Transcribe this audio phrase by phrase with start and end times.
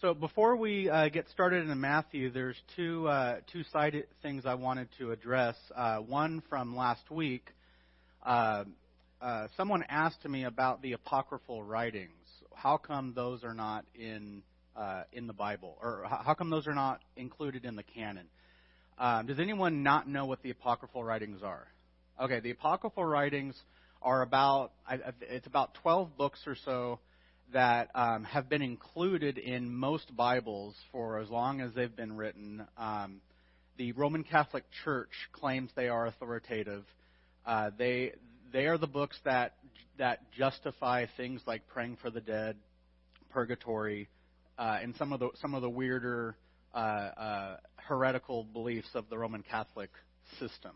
[0.00, 4.54] So before we uh, get started in Matthew, there's two uh, two side things I
[4.54, 5.56] wanted to address.
[5.76, 7.44] Uh, one from last week,
[8.24, 8.64] uh,
[9.20, 12.08] uh, someone asked me about the apocryphal writings.
[12.54, 14.40] How come those are not in
[14.74, 18.24] uh, in the Bible, or how come those are not included in the canon?
[18.98, 21.66] Um, does anyone not know what the apocryphal writings are?
[22.18, 23.54] Okay, the apocryphal writings
[24.00, 24.72] are about
[25.20, 27.00] it's about 12 books or so
[27.52, 32.66] that um, have been included in most Bibles for as long as they've been written.
[32.76, 33.20] Um,
[33.76, 36.84] the Roman Catholic Church claims they are authoritative.
[37.46, 38.12] Uh, they
[38.52, 39.54] they are the books that
[39.98, 42.56] that justify things like praying for the dead,
[43.30, 44.08] purgatory,
[44.58, 46.36] uh, and some of the some of the weirder
[46.74, 49.90] uh, uh heretical beliefs of the Roman Catholic
[50.38, 50.72] system.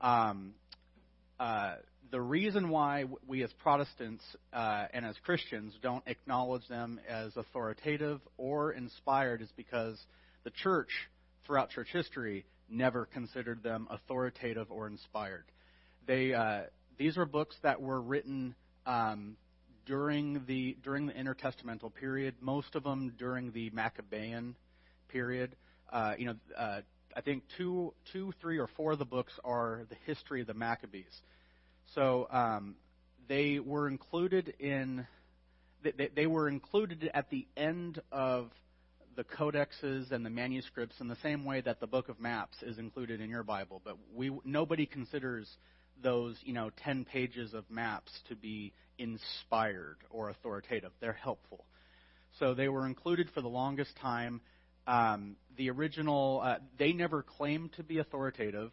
[0.00, 0.54] Um,
[1.40, 1.76] uh,
[2.10, 4.22] the reason why we as Protestants
[4.52, 9.98] uh, and as Christians don't acknowledge them as authoritative or inspired is because
[10.44, 10.88] the church,
[11.46, 15.44] throughout church history, never considered them authoritative or inspired.
[16.06, 16.62] They, uh,
[16.98, 18.54] these are books that were written
[18.86, 19.36] um,
[19.86, 22.34] during the during the intertestamental period.
[22.40, 24.54] Most of them during the Maccabean
[25.08, 25.56] period.
[25.90, 26.80] Uh, you know, uh,
[27.16, 30.54] I think two, two, three, or four of the books are the history of the
[30.54, 31.20] Maccabees.
[31.94, 32.76] So um,
[33.28, 35.06] they were included in
[35.82, 38.50] they, they were included at the end of
[39.16, 42.78] the codexes and the manuscripts in the same way that the book of maps is
[42.78, 43.80] included in your Bible.
[43.84, 45.48] But we nobody considers
[46.02, 50.90] those you know ten pages of maps to be inspired or authoritative.
[51.00, 51.64] They're helpful.
[52.38, 54.40] So they were included for the longest time.
[54.86, 58.70] Um, the original, uh, they never claimed to be authoritative.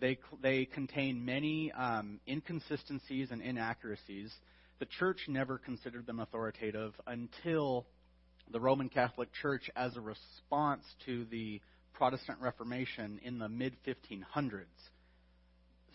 [0.00, 4.32] They, they contain many um, inconsistencies and inaccuracies.
[4.78, 7.86] The church never considered them authoritative until
[8.50, 11.60] the Roman Catholic Church, as a response to the
[11.94, 14.64] Protestant Reformation in the mid 1500s,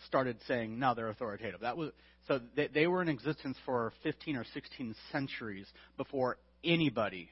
[0.06, 1.60] started saying, no, they're authoritative.
[1.60, 1.90] That was,
[2.26, 5.66] so they, they were in existence for 15 or 16 centuries
[5.96, 7.30] before anybody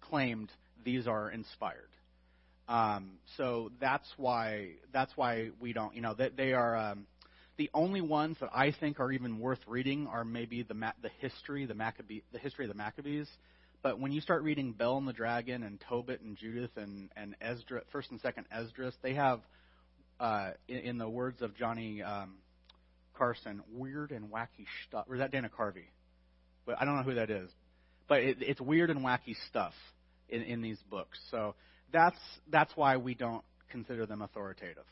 [0.00, 0.50] claimed
[0.84, 1.88] these are inspired.
[2.68, 5.94] Um, so that's why that's why we don't.
[5.94, 7.06] You know, they, they are um,
[7.56, 11.64] the only ones that I think are even worth reading are maybe the the history,
[11.64, 13.28] the Maccabee, the history of the Maccabees.
[13.80, 17.36] But when you start reading Bel and the Dragon and Tobit and Judith and and
[17.40, 19.40] Esdras, first and second Esdras, they have,
[20.20, 22.34] uh, in, in the words of Johnny um,
[23.14, 25.06] Carson, weird and wacky stuff.
[25.08, 25.86] Or is that Dana Carvey?
[26.66, 27.50] But I don't know who that is.
[28.08, 29.74] But it, it's weird and wacky stuff
[30.28, 31.18] in, in these books.
[31.30, 31.54] So
[31.92, 32.18] that's
[32.50, 34.84] that's why we don't consider them authoritative.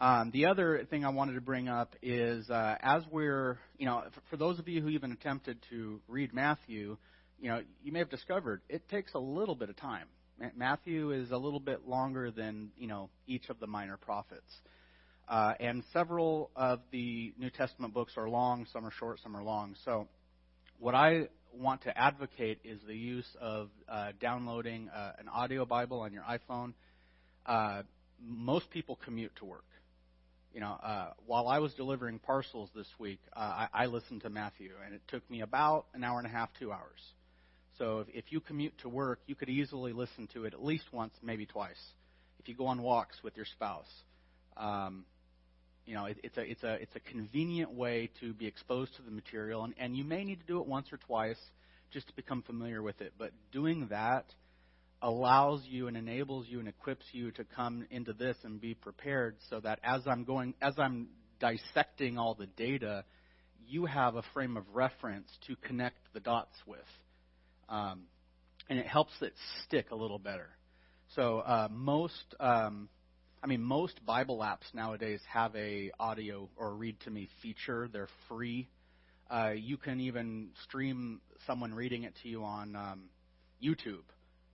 [0.00, 4.02] Um, the other thing I wanted to bring up is uh, as we're, you know,
[4.14, 6.96] for, for those of you who even attempted to read Matthew,
[7.38, 10.06] you know, you may have discovered it takes a little bit of time.
[10.56, 14.50] Matthew is a little bit longer than, you know, each of the minor prophets.
[15.28, 19.44] Uh, and several of the New Testament books are long, some are short, some are
[19.44, 19.76] long.
[19.84, 20.08] So,
[20.78, 26.00] what I want to advocate is the use of uh, downloading uh, an audio Bible
[26.00, 26.74] on your iPhone.
[27.46, 27.82] Uh,
[28.22, 29.64] most people commute to work.
[30.52, 34.30] You know, uh, while I was delivering parcels this week, uh, I, I listened to
[34.30, 37.00] Matthew, and it took me about an hour and a half, two hours.
[37.78, 40.84] So if, if you commute to work, you could easily listen to it at least
[40.92, 41.80] once, maybe twice.
[42.40, 43.90] If you go on walks with your spouse,
[44.56, 45.04] um,
[45.90, 49.02] you know, it, it's a it's a it's a convenient way to be exposed to
[49.02, 51.40] the material, and, and you may need to do it once or twice
[51.92, 53.14] just to become familiar with it.
[53.18, 54.26] But doing that
[55.02, 59.34] allows you and enables you and equips you to come into this and be prepared,
[59.50, 61.08] so that as I'm going as I'm
[61.40, 63.04] dissecting all the data,
[63.66, 66.78] you have a frame of reference to connect the dots with,
[67.68, 68.02] um,
[68.68, 69.34] and it helps it
[69.66, 70.50] stick a little better.
[71.16, 72.88] So uh, most um,
[73.42, 77.88] I mean, most Bible apps nowadays have a audio or read to me feature.
[77.90, 78.68] They're free.
[79.30, 83.04] Uh, you can even stream someone reading it to you on um,
[83.62, 84.02] YouTube.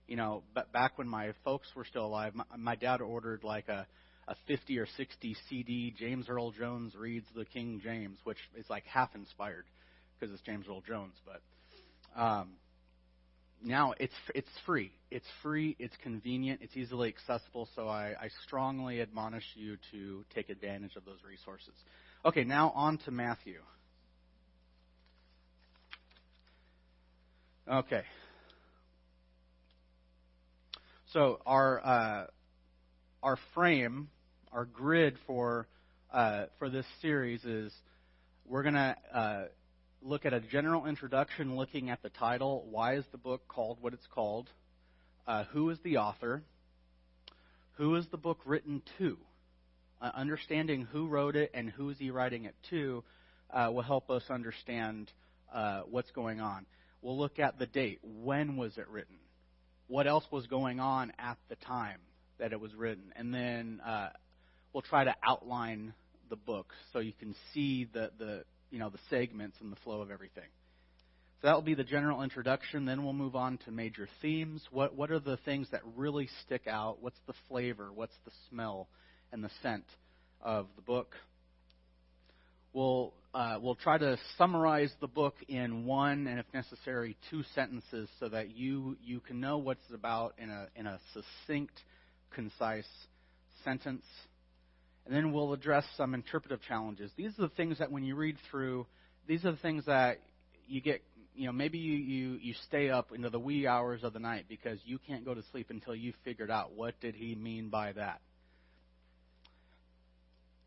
[0.07, 3.67] You know, but back when my folks were still alive, my, my dad ordered like
[3.67, 3.85] a
[4.27, 8.83] a 50 or 60 CD James Earl Jones reads the King James, which is like
[8.85, 9.65] half inspired
[10.19, 11.15] because it's James Earl Jones.
[11.25, 11.41] But
[12.21, 12.49] um,
[13.63, 14.91] now it's it's free.
[15.11, 15.75] It's free.
[15.79, 16.61] It's convenient.
[16.61, 17.67] It's easily accessible.
[17.75, 21.73] So I, I strongly admonish you to take advantage of those resources.
[22.25, 23.59] Okay, now on to Matthew.
[27.69, 28.03] Okay.
[31.13, 32.27] So our uh,
[33.23, 34.09] our frame,
[34.51, 35.67] our grid for
[36.13, 37.73] uh, for this series is
[38.45, 39.43] we're gonna uh,
[40.07, 42.65] look at a general introduction looking at the title.
[42.69, 44.49] Why is the book called what it's called?
[45.27, 46.41] uh, who is the author,
[47.73, 49.17] who is the book written to.
[49.99, 53.03] Uh, understanding who wrote it and who is he writing it to
[53.51, 55.11] uh, will help us understand
[55.53, 56.65] uh, what's going on.
[57.01, 57.99] We'll look at the date.
[58.03, 59.15] When was it written?
[59.87, 61.99] What else was going on at the time
[62.39, 63.11] that it was written?
[63.15, 64.09] And then uh,
[64.71, 65.93] we'll try to outline
[66.29, 70.01] the book so you can see the, the you know the segments and the flow
[70.01, 70.49] of everything.
[71.41, 72.85] So that will be the general introduction.
[72.85, 74.63] Then we'll move on to major themes.
[74.71, 76.97] What what are the things that really stick out?
[77.01, 77.89] What's the flavor?
[77.93, 78.87] What's the smell
[79.31, 79.85] and the scent
[80.41, 81.13] of the book?
[82.73, 88.09] We'll uh, we'll try to summarize the book in one and, if necessary, two sentences,
[88.19, 91.73] so that you you can know what it's about in a in a succinct,
[92.33, 92.87] concise
[93.63, 94.05] sentence.
[95.07, 97.11] And then we'll address some interpretive challenges.
[97.15, 98.85] These are the things that when you read through,
[99.25, 100.19] these are the things that
[100.67, 101.01] you get,
[101.33, 104.47] you know, maybe you, you, you stay up into the wee hours of the night
[104.49, 107.93] because you can't go to sleep until you've figured out what did he mean by
[107.93, 108.19] that.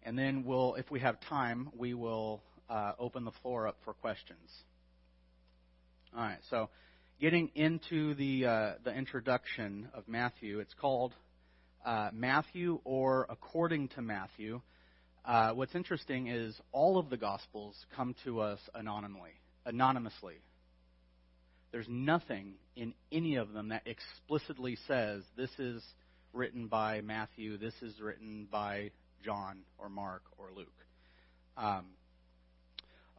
[0.05, 3.93] And then we'll, if we have time, we will uh, open the floor up for
[3.93, 4.51] questions.
[6.17, 6.71] All right, so
[7.21, 11.13] getting into the uh, the introduction of Matthew, it's called
[11.85, 14.61] uh, Matthew or according to Matthew.
[15.25, 19.33] Uh, what's interesting is all of the Gospels come to us anonymously.
[19.67, 20.37] Anonymously.
[21.73, 25.83] There's nothing in any of them that explicitly says this is
[26.33, 28.91] written by Matthew, this is written by
[29.25, 30.69] John or Mark or Luke.
[31.57, 31.87] Um,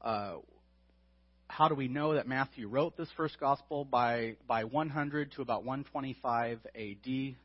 [0.01, 0.33] uh,
[1.47, 3.85] how do we know that Matthew wrote this first gospel?
[3.85, 7.37] By by 100 to about 125 A.D.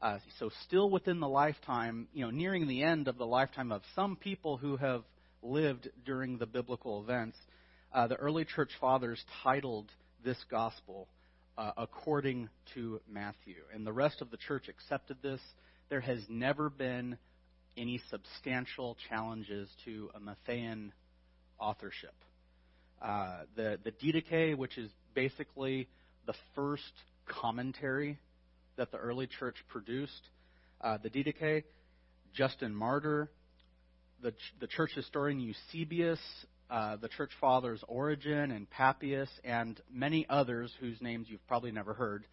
[0.00, 3.82] Uh, so still within the lifetime, you know, nearing the end of the lifetime of
[3.94, 5.02] some people who have
[5.42, 7.36] lived during the biblical events,
[7.92, 9.90] uh, the early church fathers titled
[10.24, 11.08] this gospel
[11.56, 15.40] uh, according to Matthew, and the rest of the church accepted this.
[15.88, 17.18] There has never been
[17.76, 20.92] any substantial challenges to a Matthean
[21.58, 22.14] authorship.
[23.02, 25.88] Uh, the the Didache, which is basically
[26.26, 26.92] the first
[27.26, 28.18] commentary
[28.78, 30.22] that the early church produced.
[30.80, 31.64] Uh, the Didache,
[32.34, 33.30] Justin Martyr,
[34.22, 36.20] the, the church historian Eusebius,
[36.70, 41.94] uh, the church fathers Origen and Papias, and many others whose names you've probably never
[41.94, 42.24] heard,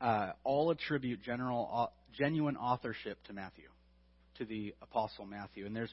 [0.00, 1.86] uh, all attribute general, uh,
[2.16, 3.68] genuine authorship to Matthew,
[4.38, 5.66] to the Apostle Matthew.
[5.66, 5.92] And there's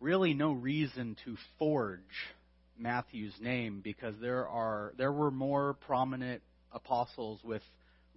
[0.00, 2.00] really no reason to forge
[2.78, 7.62] Matthew's name because there are there were more prominent apostles with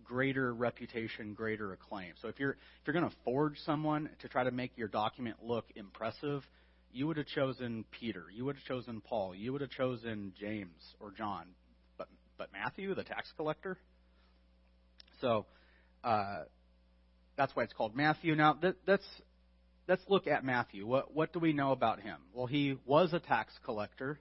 [0.03, 2.13] greater reputation, greater acclaim.
[2.21, 5.37] So if you're if you're going to forge someone to try to make your document
[5.43, 6.43] look impressive,
[6.91, 10.81] you would have chosen Peter, you would have chosen Paul, you would have chosen James
[10.99, 11.47] or John,
[11.97, 12.07] but
[12.37, 13.77] but Matthew, the tax collector.
[15.21, 15.45] So
[16.03, 16.43] uh,
[17.37, 18.35] that's why it's called Matthew.
[18.35, 19.05] Now that, that's
[19.87, 20.85] let's look at Matthew.
[20.85, 22.17] What what do we know about him?
[22.33, 24.19] Well, he was a tax collector.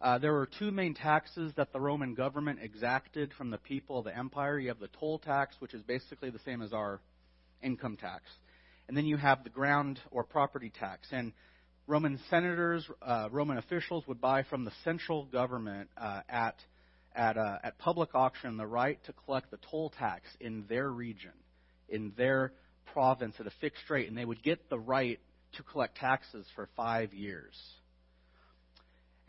[0.00, 4.04] Uh, there were two main taxes that the Roman government exacted from the people of
[4.04, 4.58] the empire.
[4.58, 7.00] You have the toll tax, which is basically the same as our
[7.62, 8.22] income tax.
[8.86, 11.08] And then you have the ground or property tax.
[11.10, 11.32] And
[11.88, 16.54] Roman senators, uh, Roman officials would buy from the central government uh, at,
[17.16, 21.32] at, uh, at public auction the right to collect the toll tax in their region,
[21.88, 22.52] in their
[22.92, 24.08] province at a fixed rate.
[24.08, 25.18] And they would get the right
[25.54, 27.56] to collect taxes for five years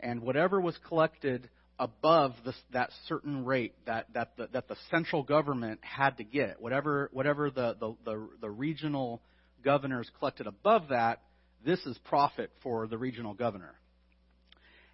[0.00, 5.22] and whatever was collected above this, that certain rate that, that, the, that the central
[5.22, 9.22] government had to get, whatever, whatever the, the, the, the regional
[9.64, 11.22] governors collected above that,
[11.64, 13.74] this is profit for the regional governor.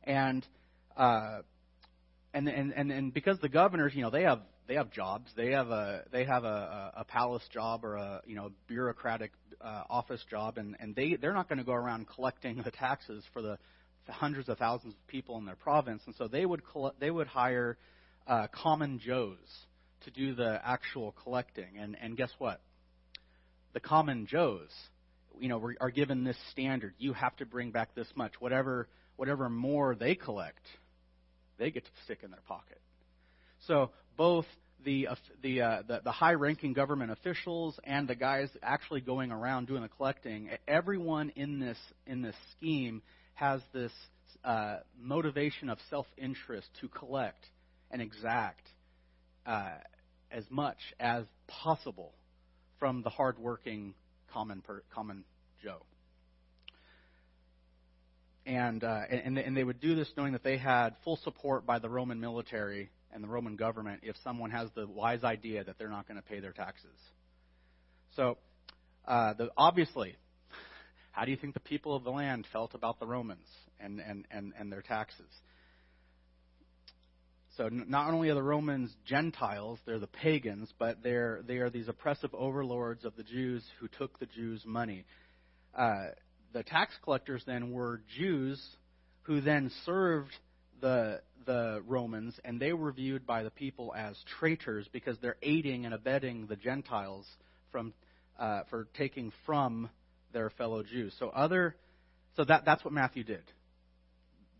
[0.04, 0.46] And,
[0.96, 1.40] uh,
[2.32, 5.30] and, and, and, and because the governors, you know, they have they have jobs.
[5.36, 9.84] They have a they have a, a palace job or a you know bureaucratic uh,
[9.88, 13.42] office job, and and they they're not going to go around collecting the taxes for
[13.42, 13.58] the
[14.08, 17.26] hundreds of thousands of people in their province, and so they would collect, they would
[17.26, 17.76] hire
[18.26, 19.36] uh, common Joes
[20.04, 21.78] to do the actual collecting.
[21.78, 22.60] And and guess what?
[23.72, 24.70] The common Joes,
[25.38, 26.94] you know, are given this standard.
[26.98, 28.32] You have to bring back this much.
[28.38, 30.64] Whatever whatever more they collect,
[31.58, 32.80] they get to stick in their pocket.
[33.66, 34.46] So both
[34.84, 35.08] the
[35.42, 39.88] the uh, the, the high-ranking government officials and the guys actually going around doing the
[39.88, 43.02] collecting, everyone in this in this scheme
[43.36, 43.92] has this
[44.44, 47.46] uh, motivation of self interest to collect
[47.90, 48.68] and exact
[49.46, 49.70] uh,
[50.30, 52.12] as much as possible
[52.78, 53.94] from the hardworking
[54.32, 55.24] common per, common
[55.62, 55.82] Joe.
[58.44, 61.78] And, uh, and and they would do this knowing that they had full support by
[61.78, 65.88] the Roman military and the Roman government if someone has the wise idea that they're
[65.88, 66.96] not going to pay their taxes.
[68.14, 68.38] So,
[69.06, 70.16] uh, the, obviously,
[71.16, 73.46] how do you think the people of the land felt about the Romans
[73.80, 75.30] and, and, and, and their taxes?
[77.56, 81.88] So not only are the Romans Gentiles, they're the pagans, but they're they are these
[81.88, 85.06] oppressive overlords of the Jews who took the Jews' money.
[85.74, 86.08] Uh,
[86.52, 88.62] the tax collectors then were Jews
[89.22, 90.36] who then served
[90.82, 95.86] the the Romans, and they were viewed by the people as traitors because they're aiding
[95.86, 97.26] and abetting the Gentiles
[97.72, 97.94] from
[98.38, 99.88] uh, for taking from
[100.36, 101.14] their fellow Jews.
[101.18, 101.74] So other,
[102.36, 103.42] so that that's what Matthew did.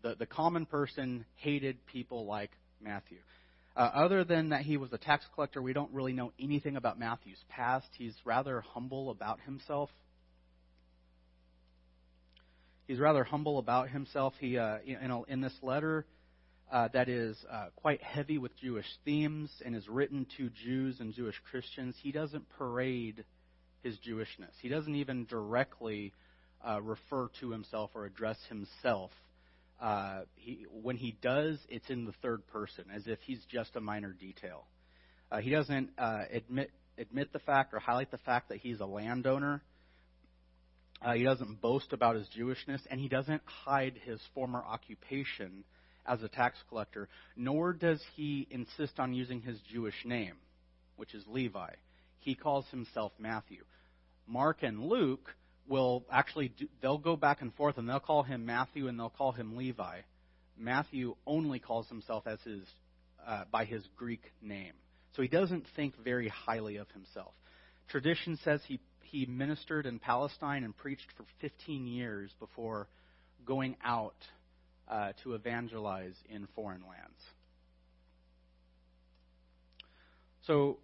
[0.01, 2.49] The the common person hated people like
[2.81, 3.19] Matthew.
[3.75, 5.61] Uh, other than that, he was a tax collector.
[5.61, 7.85] We don't really know anything about Matthew's past.
[7.95, 9.91] He's rather humble about himself.
[12.87, 14.33] He's rather humble about himself.
[14.39, 16.07] He uh, in, in this letter
[16.71, 21.13] uh, that is uh, quite heavy with Jewish themes and is written to Jews and
[21.13, 23.23] Jewish Christians, he doesn't parade
[23.83, 24.53] his Jewishness.
[24.61, 26.13] He doesn't even directly
[26.67, 29.11] uh, refer to himself or address himself.
[29.79, 33.79] Uh, he, when he does, it's in the third person, as if he's just a
[33.79, 34.65] minor detail.
[35.31, 38.85] Uh, he doesn't uh, admit admit the fact or highlight the fact that he's a
[38.85, 39.61] landowner.
[40.99, 45.63] Uh, he doesn't boast about his Jewishness, and he doesn't hide his former occupation
[46.07, 50.35] as a tax collector, nor does he insist on using his Jewish name,
[50.95, 51.69] which is Levi.
[52.27, 53.63] He calls himself Matthew.
[54.27, 55.33] Mark and Luke
[55.65, 59.09] will actually do, they'll go back and forth and they'll call him Matthew and they'll
[59.09, 59.99] call him Levi.
[60.57, 62.63] Matthew only calls himself as his
[63.25, 64.73] uh, by his Greek name,
[65.15, 67.31] so he doesn't think very highly of himself.
[67.87, 72.89] Tradition says he he ministered in Palestine and preached for 15 years before
[73.45, 74.17] going out
[74.89, 77.21] uh, to evangelize in foreign lands.
[80.45, 80.79] So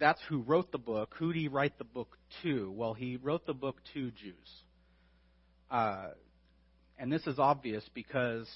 [0.00, 1.14] that's who wrote the book.
[1.18, 2.72] Who did he write the book to?
[2.72, 4.62] Well, he wrote the book to Jews.
[5.70, 6.08] Uh,
[6.98, 8.48] and this is obvious because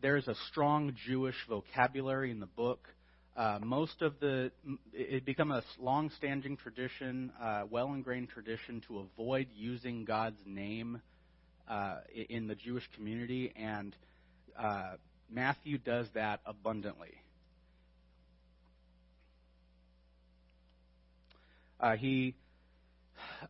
[0.00, 2.88] there's a strong Jewish vocabulary in the book.
[3.36, 4.50] Uh, most of the
[4.92, 11.00] it become a long-standing tradition, uh, well-ingrained tradition to avoid using God's name
[11.66, 13.96] uh, in the Jewish community, and
[14.58, 14.96] uh,
[15.30, 17.14] Matthew does that abundantly.
[21.82, 22.36] Uh, he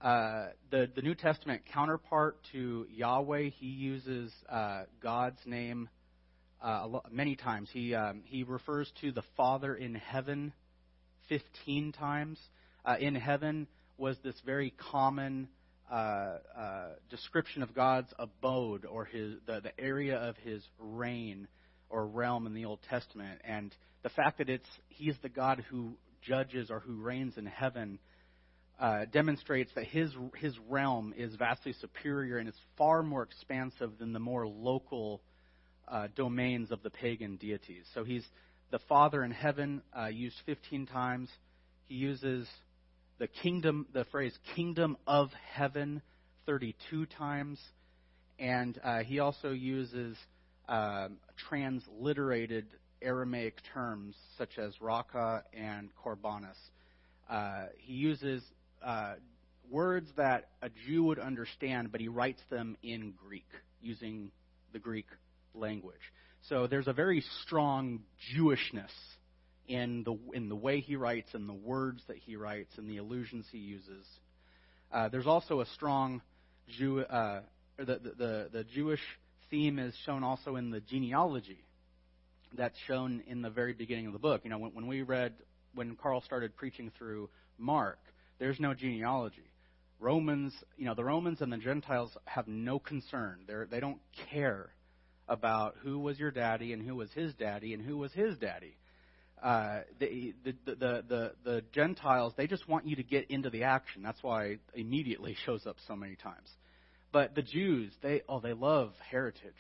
[0.01, 5.91] uh, the the New Testament counterpart to Yahweh, he uses uh, God's name
[6.63, 7.69] uh, many times.
[7.71, 10.55] He um, he refers to the Father in heaven
[11.29, 12.39] fifteen times.
[12.87, 13.67] Uh, in heaven
[13.99, 15.49] was this very common
[15.91, 16.39] uh,
[17.11, 21.49] description of God's abode or his the, the area of his reign
[21.91, 25.93] or realm in the Old Testament, and the fact that it's he's the God who
[26.23, 27.99] judges or who reigns in heaven
[28.83, 34.13] uh, demonstrates that his his realm is vastly superior and is far more expansive than
[34.13, 35.23] the more local
[35.87, 37.85] uh, domains of the pagan deities.
[37.95, 38.25] So he's
[38.73, 41.29] the Father in heaven uh, used 15 times.
[41.87, 42.49] He uses
[43.19, 46.03] the kingdom, the phrase "kingdom of heaven"
[46.47, 47.61] 32 times,
[48.41, 50.17] and uh, he also uses
[50.69, 52.67] um, transliterated
[53.01, 56.59] Aramaic terms such as raka and korbanos.
[57.31, 58.43] Uh, he uses
[58.85, 59.15] uh,
[59.71, 63.49] words that a Jew would understand, but he writes them in Greek
[63.81, 64.31] using
[64.73, 65.07] the Greek
[65.55, 66.01] language.
[66.49, 68.01] So there's a very strong
[68.35, 68.91] Jewishness
[69.69, 72.99] in the in the way he writes and the words that he writes and the
[72.99, 74.07] allusions he uses.
[74.93, 76.21] Uh, there's also a strong
[76.79, 77.01] Jew.
[77.01, 77.43] Uh,
[77.79, 79.01] the, the, the Jewish
[79.51, 81.65] theme is shown also in the genealogy
[82.55, 84.43] that's shown in the very beginning of the book.
[84.45, 85.33] You know, when, when we read
[85.75, 87.99] when Carl started preaching through Mark,
[88.43, 89.49] there's no genealogy.
[90.01, 93.39] Romans, you know, the Romans and the Gentiles have no concern.
[93.47, 94.01] They're, they don't
[94.33, 94.71] care
[95.29, 98.77] about who was your daddy and who was his daddy and who was his daddy.
[99.41, 103.63] Uh, the, the, the, the, the Gentiles, they just want you to get into the
[103.63, 104.03] action.
[104.03, 106.49] That's why immediately shows up so many times.
[107.13, 109.53] But the Jews, they oh, they love heritage,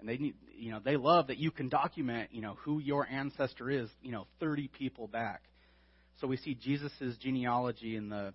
[0.00, 3.06] and they need, you know, they love that you can document, you know, who your
[3.06, 5.42] ancestor is, you know, 30 people back.
[6.22, 8.32] So we see Jesus' genealogy in the,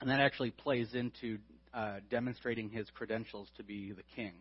[0.00, 1.38] and that actually plays into
[1.72, 4.32] uh, demonstrating his credentials to be the king.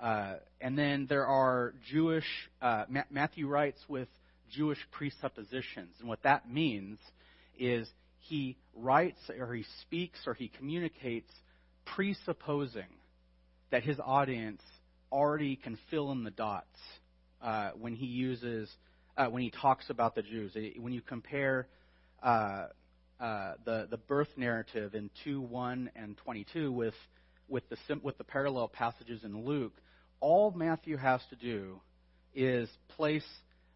[0.00, 2.24] Uh, and then there are Jewish,
[2.62, 4.06] uh, Ma- Matthew writes with
[4.52, 5.96] Jewish presuppositions.
[5.98, 7.00] And what that means
[7.58, 7.88] is
[8.20, 11.32] he writes or he speaks or he communicates
[11.84, 12.94] presupposing
[13.72, 14.62] that his audience
[15.10, 16.78] already can fill in the dots
[17.42, 18.68] uh, when he uses
[19.16, 20.56] uh, when he talks about the Jews.
[20.78, 21.66] When you compare
[22.22, 22.66] uh,
[23.20, 26.94] uh, the the birth narrative in two one and twenty two with
[27.48, 29.74] with the with the parallel passages in Luke,
[30.20, 31.80] all Matthew has to do
[32.34, 33.26] is place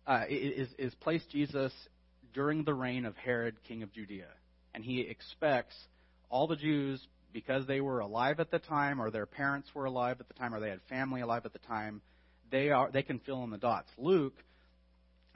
[0.07, 1.73] uh, is is place Jesus
[2.35, 4.29] during the reign of Herod, king of Judea,
[4.75, 5.75] and he expects
[6.29, 10.17] all the Jews because they were alive at the time, or their parents were alive
[10.21, 12.01] at the time, or they had family alive at the time.
[12.51, 13.91] They are they can fill in the dots.
[13.99, 14.35] Luke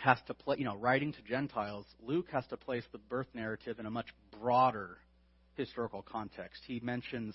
[0.00, 3.78] has to play, you know, writing to Gentiles, Luke has to place the birth narrative
[3.78, 4.06] in a much
[4.40, 4.96] broader
[5.56, 6.62] historical context.
[6.66, 7.34] He mentions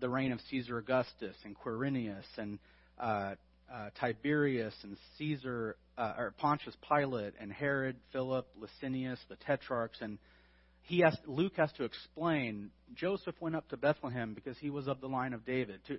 [0.00, 2.58] the reign of Caesar Augustus and Quirinius and
[2.98, 3.34] uh,
[3.72, 10.18] uh, Tiberius and Caesar, uh, or Pontius Pilate and Herod, Philip, Lysanias, the tetrarchs, and
[10.82, 15.00] he has, Luke has to explain Joseph went up to Bethlehem because he was of
[15.00, 15.80] the line of David.
[15.88, 15.98] To,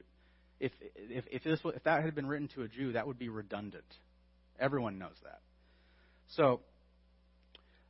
[0.60, 3.29] if, if, if, this, if that had been written to a Jew, that would be
[3.29, 3.86] redundant.
[4.60, 5.39] Everyone knows that.
[6.36, 6.62] So,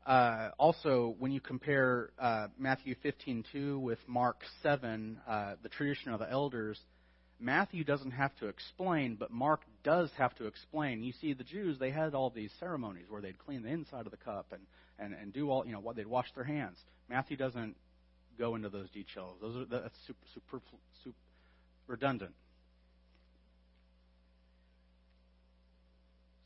[0.05, 6.19] uh, also, when you compare uh, Matthew 15:2 with Mark 7, uh, the tradition of
[6.19, 6.79] the elders,
[7.39, 11.03] Matthew doesn't have to explain, but Mark does have to explain.
[11.03, 14.11] You see, the Jews they had all these ceremonies where they'd clean the inside of
[14.11, 14.61] the cup and
[14.97, 16.77] and and do all you know what they'd wash their hands.
[17.09, 17.75] Matthew doesn't
[18.37, 19.37] go into those details.
[19.41, 20.61] Those are that's super, super,
[21.03, 21.15] super
[21.87, 22.33] redundant,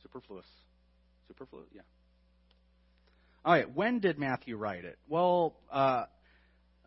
[0.02, 0.46] superfluous.
[1.34, 1.82] Superfluous, yeah.
[3.44, 5.00] All right, when did Matthew write it?
[5.10, 6.06] Well, uh,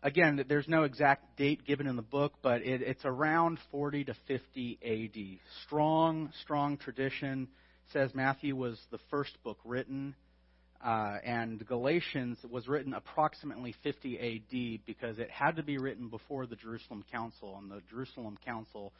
[0.01, 4.15] again, there's no exact date given in the book, but it, it's around 40 to
[4.25, 5.39] 50 AD.
[5.65, 7.49] Strong, strong tradition
[7.91, 10.15] says Matthew was the first book written,
[10.83, 16.45] uh, and Galatians was written approximately 50 AD because it had to be written before
[16.45, 18.93] the Jerusalem Council, and the Jerusalem Council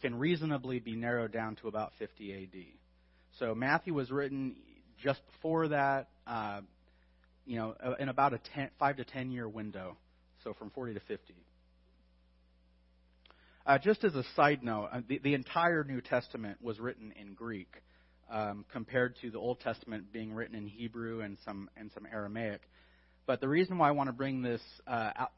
[0.00, 2.78] can reasonably be narrowed down to about 50 AD.
[3.38, 4.56] So Matthew was written
[5.02, 6.60] just before that, uh,
[7.44, 9.96] you know, uh, in about a ten, five to ten year window,
[10.42, 11.34] so from 40 to 50.
[13.66, 17.34] Uh, just as a side note, uh, the, the, entire New Testament was written in
[17.34, 17.82] Greek,
[18.30, 22.60] um, compared to the Old Testament being written in Hebrew and some and some Aramaic.
[23.26, 25.32] But the reason why I want to bring this uh, out,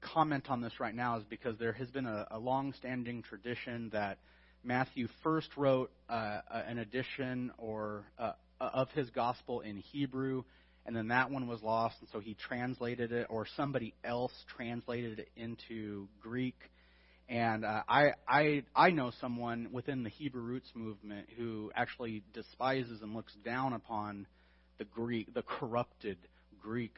[0.00, 4.18] comment on this right now is because there has been a, a long-standing tradition that
[4.64, 8.32] Matthew first wrote uh, an edition or uh,
[8.72, 10.44] of his gospel in Hebrew,
[10.86, 15.20] and then that one was lost, and so he translated it, or somebody else translated
[15.20, 16.56] it into Greek.
[17.28, 23.00] And uh, I, I, I know someone within the Hebrew roots movement who actually despises
[23.00, 24.26] and looks down upon
[24.78, 26.18] the Greek, the corrupted
[26.60, 26.94] Greek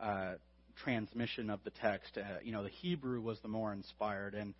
[0.00, 0.34] uh,
[0.82, 2.16] transmission of the text.
[2.16, 4.54] Uh, you know, the Hebrew was the more inspired, and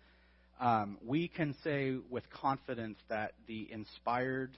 [0.59, 4.51] um, we can say with confidence that the inspired,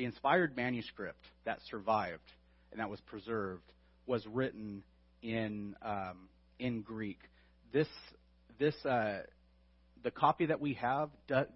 [0.00, 2.32] the inspired manuscript that survived
[2.72, 3.70] and that was preserved
[4.06, 4.82] was written
[5.22, 7.18] in um, in Greek.
[7.70, 7.86] This
[8.58, 9.24] this uh,
[10.02, 11.10] the copy that we have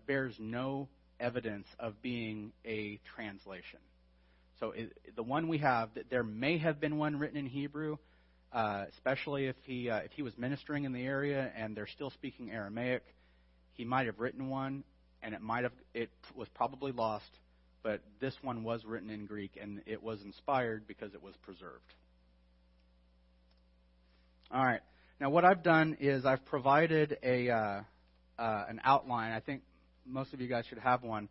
[0.07, 3.78] bears no evidence of being a translation.
[4.61, 7.96] So it, the one we have, there may have been one written in Hebrew,
[8.52, 12.11] uh, especially if he uh, if he was ministering in the area and they're still
[12.11, 13.04] speaking Aramaic
[13.74, 14.85] he might have written one,
[15.22, 17.30] and it might have it was probably lost,
[17.85, 21.94] but this one was written in Greek, and it was inspired because it was preserved.
[24.51, 24.81] All right.
[25.20, 27.83] Now, what I've done is I've provided a uh,
[28.38, 29.33] uh, an outline.
[29.33, 29.62] I think
[30.05, 31.29] most of you guys should have one.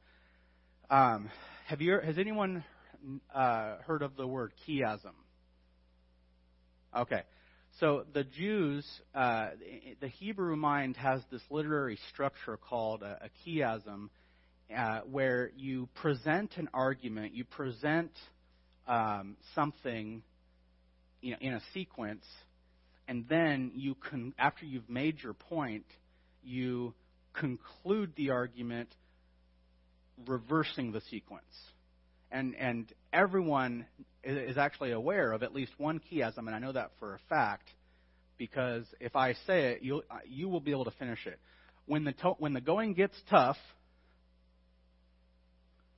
[0.90, 1.30] Um,
[1.68, 2.00] have you?
[2.00, 2.64] Has anyone
[3.34, 5.16] uh, heard of the word chiasm?
[6.96, 7.24] Okay.
[7.80, 8.86] So the Jews,
[9.16, 9.48] uh,
[10.00, 14.10] the Hebrew mind has this literary structure called a, a chiasm,
[14.76, 18.12] uh, where you present an argument, you present
[18.88, 20.24] um, something
[21.22, 22.26] you know, in a sequence,
[23.08, 25.86] and then you can, after you've made your point,
[26.44, 26.94] you
[27.34, 28.90] conclude the argument
[30.28, 31.44] reversing the sequence.
[32.32, 33.86] And, and everyone
[34.24, 37.70] is actually aware of at least one chiasm, and I know that for a fact
[38.38, 41.40] because if I say it, you you will be able to finish it.
[41.86, 43.58] When the to, when the going gets tough,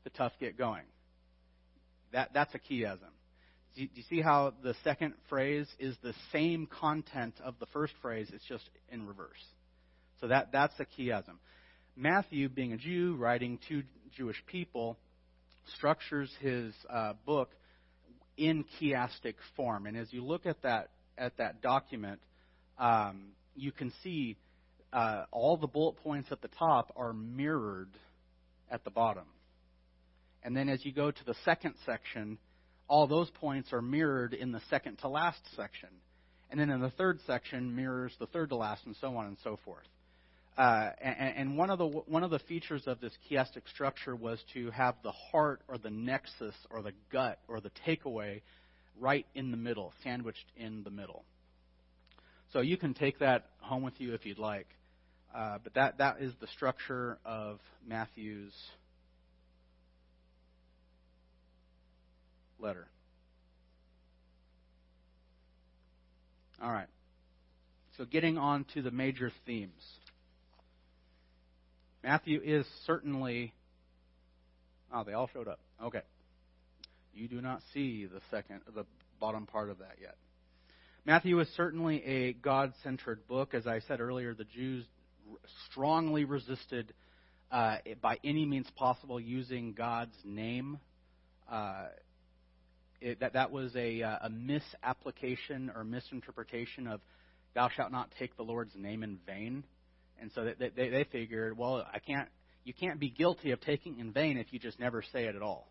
[0.06, 0.86] the tough get going.
[2.14, 3.12] That that's a chiasm.
[3.76, 7.66] Do you, do you see how the second phrase is the same content of the
[7.68, 8.30] first phrase?
[8.34, 9.44] It's just in reverse.
[10.22, 11.36] So that that's a chiasm.
[11.98, 13.84] Matthew, being a Jew, writing to
[14.16, 14.98] Jewish people,
[15.76, 17.50] structures his uh, book
[18.38, 19.88] in chiastic form.
[19.88, 22.22] And as you look at that at that document,
[22.78, 24.38] um, you can see
[24.94, 27.90] uh, all the bullet points at the top are mirrored
[28.70, 29.26] at the bottom.
[30.46, 32.38] And then as you go to the second section,
[32.88, 35.90] all those points are mirrored in the second to last section.
[36.52, 39.38] And then in the third section mirrors the third to last, and so on and
[39.44, 39.88] so forth.
[40.56, 44.40] Uh, and, and one of the one of the features of this chiastic structure was
[44.54, 48.42] to have the heart or the nexus or the gut or the takeaway
[49.00, 51.26] right in the middle, sandwiched in the middle.
[52.54, 54.68] So you can take that home with you if you'd like.
[55.36, 58.54] Uh, but that, that is the structure of Matthew's
[62.60, 62.88] letter.
[66.62, 66.88] All right.
[67.98, 69.82] So getting on to the major themes.
[72.04, 73.54] Matthew is certainly.
[74.94, 75.60] Oh, they all showed up.
[75.84, 76.02] Okay.
[77.14, 78.86] You do not see the second, the
[79.20, 80.16] bottom part of that yet.
[81.06, 83.54] Matthew is certainly a God centered book.
[83.54, 84.86] As I said earlier, the Jews
[85.70, 86.94] strongly resisted,
[87.52, 90.80] uh, by any means possible, using God's name.
[91.50, 91.86] Uh,
[93.02, 97.02] it, that, that was a, uh, a misapplication or misinterpretation of
[97.54, 99.64] "Thou shalt not take the Lord's name in vain,"
[100.20, 102.30] and so they, they, they figured, well, I can't,
[102.64, 105.42] you can't be guilty of taking in vain if you just never say it at
[105.42, 105.68] all,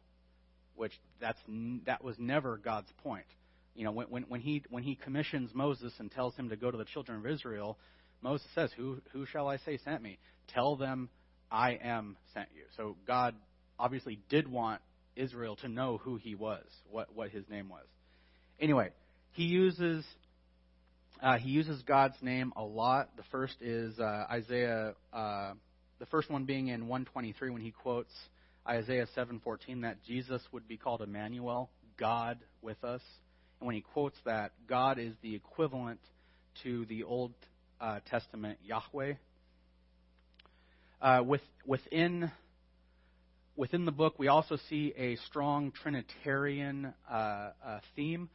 [0.76, 1.38] which that's
[1.86, 3.26] that was never God's point.
[3.74, 6.70] You know, when, when, when, he, when he commissions Moses and tells him to go
[6.70, 7.76] to the children of Israel,
[8.22, 10.18] Moses says, who, who shall I say sent me?
[10.48, 11.08] Tell them
[11.50, 12.62] I am sent you.
[12.76, 13.34] So God
[13.78, 14.80] obviously did want
[15.16, 17.86] Israel to know who he was, what, what his name was.
[18.60, 18.90] Anyway,
[19.32, 20.04] he uses
[21.22, 23.16] uh, he uses God's name a lot.
[23.16, 25.52] The first is uh, Isaiah, uh,
[25.98, 28.12] the first one being in 123 when he quotes
[28.68, 33.00] Isaiah 7:14 that Jesus would be called Emmanuel, God with us.
[33.60, 36.00] And when he quotes that, God is the equivalent
[36.62, 37.32] to the Old
[37.80, 39.14] uh, Testament Yahweh.
[41.00, 42.30] Uh, with, within,
[43.56, 47.14] within the book, we also see a strong Trinitarian uh,
[47.64, 48.28] uh theme.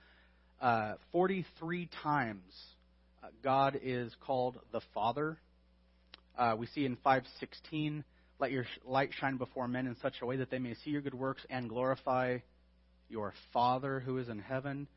[0.62, 2.54] Uh, 43 times
[3.24, 5.38] uh, God is called the Father.
[6.58, 8.04] we see in 516,
[8.40, 11.02] let your light shine before men in such a way that they may see your
[11.02, 12.38] good works and glorify
[13.10, 14.88] your Father who is in heaven.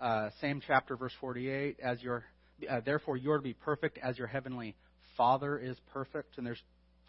[0.00, 1.78] Uh, same chapter, verse 48.
[1.82, 2.24] As your,
[2.68, 4.74] uh, therefore, you are to be perfect as your heavenly
[5.16, 6.38] Father is perfect.
[6.38, 6.62] And there's,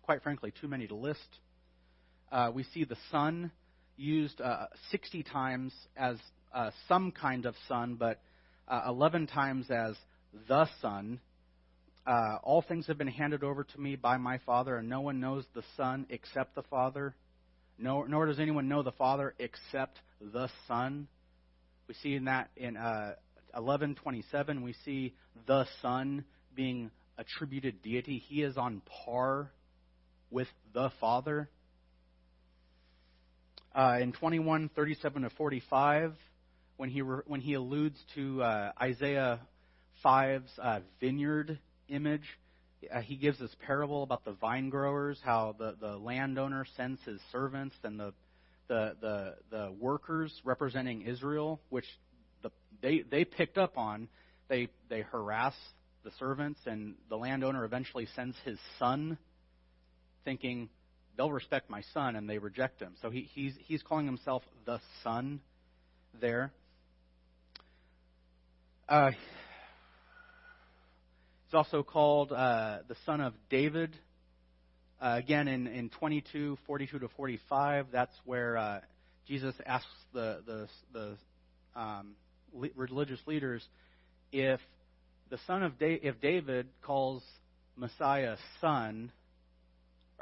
[0.03, 1.39] quite frankly, too many to list.
[2.31, 3.51] Uh, we see the son
[3.97, 6.17] used uh, 60 times as
[6.53, 8.19] uh, some kind of son, but
[8.67, 9.95] uh, 11 times as
[10.47, 11.19] the Son.
[12.05, 15.45] all things have been handed over to me by my Father, and no one knows
[15.53, 17.13] the Son except the Father.
[17.77, 21.07] Nor, nor does anyone know the Father except the Son
[21.91, 23.15] we see in that in uh,
[23.53, 25.13] 11:27, we see
[25.45, 26.23] the Son
[26.55, 28.17] being attributed deity.
[28.17, 29.51] He is on par
[30.29, 31.49] with the Father.
[33.73, 36.13] Uh, in 21:37 to 45,
[36.77, 39.39] when he re- when he alludes to uh, Isaiah
[40.03, 41.57] 5's uh, vineyard
[41.87, 42.25] image,
[42.93, 47.19] uh, he gives this parable about the vine growers, how the, the landowner sends his
[47.31, 48.13] servants and the
[48.71, 51.85] the, the, the workers representing Israel, which
[52.41, 54.07] the, they, they picked up on,
[54.47, 55.53] they, they harass
[56.05, 59.17] the servants, and the landowner eventually sends his son,
[60.23, 60.69] thinking,
[61.17, 62.95] they'll respect my son, and they reject him.
[63.01, 65.41] So he, he's, he's calling himself the son
[66.19, 66.51] there.
[68.89, 69.11] Uh,
[71.45, 73.95] he's also called uh, the son of David
[75.01, 78.79] uh, again, in, in 22, 42 to 45, that's where uh,
[79.27, 81.17] Jesus asks the, the, the
[81.75, 82.13] um,
[82.75, 83.67] religious leaders
[84.31, 84.59] if
[85.31, 87.23] the son of da- if David calls
[87.75, 89.11] Messiah son,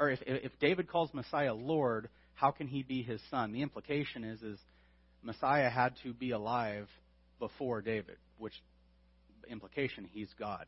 [0.00, 3.52] or if, if David calls Messiah Lord, how can he be his son?
[3.52, 4.58] The implication is is
[5.22, 6.88] Messiah had to be alive
[7.38, 8.54] before David, which
[9.48, 10.64] implication he's God.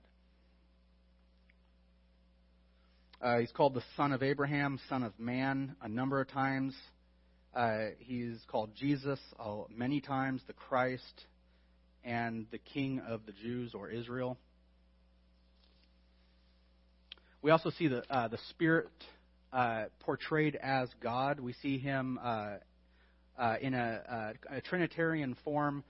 [3.22, 6.74] Uh, he's called the Son of Abraham, Son of Man, a number of times.
[7.54, 11.24] Uh, he's called Jesus uh, many times, the Christ,
[12.04, 14.36] and the King of the Jews or Israel.
[17.42, 18.90] We also see the uh, the Spirit
[19.52, 21.40] uh, portrayed as God.
[21.40, 22.56] We see him uh,
[23.60, 25.84] in a, a, Trinitarian form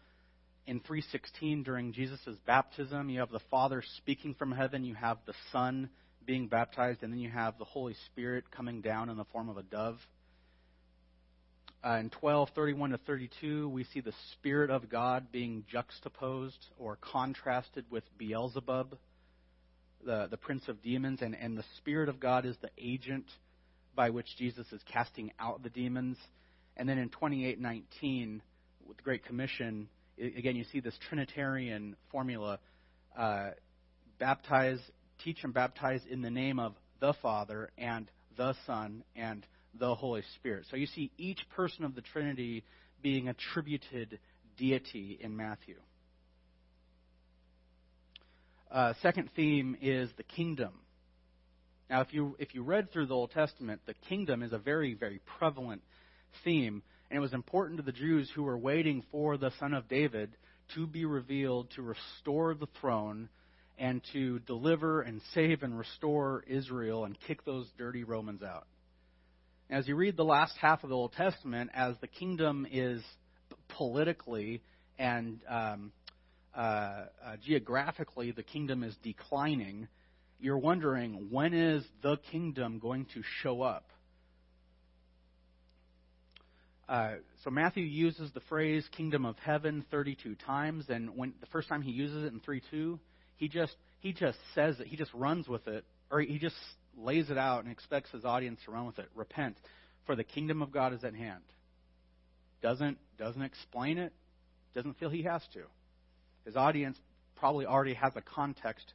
[0.66, 3.08] in 316 during Jesus' baptism.
[3.08, 4.84] You have the Father speaking from heaven.
[4.84, 5.90] You have the Son
[6.24, 9.56] being baptized, and then you have the Holy Spirit coming down in the form of
[9.56, 9.98] a dove.
[11.84, 17.84] Uh, in 12:31 to 32, we see the Spirit of God being juxtaposed or contrasted
[17.90, 18.96] with Beelzebub,
[20.04, 23.26] the, the prince of demons, and, and the Spirit of God is the agent
[23.94, 26.16] by which Jesus is casting out the demons.
[26.76, 28.40] And then in 28:19,
[28.86, 32.58] with the Great Commission, again, you see this Trinitarian formula
[33.16, 33.50] uh,
[34.18, 34.80] baptize,
[35.22, 39.46] teach and baptize in the name of the Father and the Son and
[39.78, 40.66] the Holy Spirit.
[40.70, 42.64] So you see each person of the Trinity
[43.02, 44.18] being attributed
[44.56, 45.76] deity in Matthew.
[48.70, 50.72] Uh, second theme is the kingdom.
[51.90, 54.94] Now, if you if you read through the Old Testament, the kingdom is a very
[54.94, 55.82] very prevalent
[56.44, 59.88] theme, and it was important to the Jews who were waiting for the Son of
[59.88, 60.30] David
[60.74, 63.28] to be revealed to restore the throne
[63.78, 68.66] and to deliver and save and restore Israel and kick those dirty Romans out.
[69.70, 73.02] As you read the last half of the Old Testament, as the kingdom is
[73.76, 74.62] politically
[74.98, 75.92] and um,
[76.54, 79.88] uh, uh, geographically, the kingdom is declining,
[80.42, 83.90] you're wondering when is the kingdom going to show up?
[86.88, 91.68] Uh, so Matthew uses the phrase "kingdom of heaven" 32 times, and when the first
[91.68, 92.98] time he uses it in 3:2,
[93.36, 96.56] he just he just says it, he just runs with it, or he just
[96.98, 99.08] lays it out and expects his audience to run with it.
[99.14, 99.56] Repent,
[100.06, 101.44] for the kingdom of God is at hand.
[102.62, 104.12] Doesn't doesn't explain it,
[104.74, 105.62] doesn't feel he has to.
[106.44, 106.98] His audience
[107.36, 108.92] probably already has a context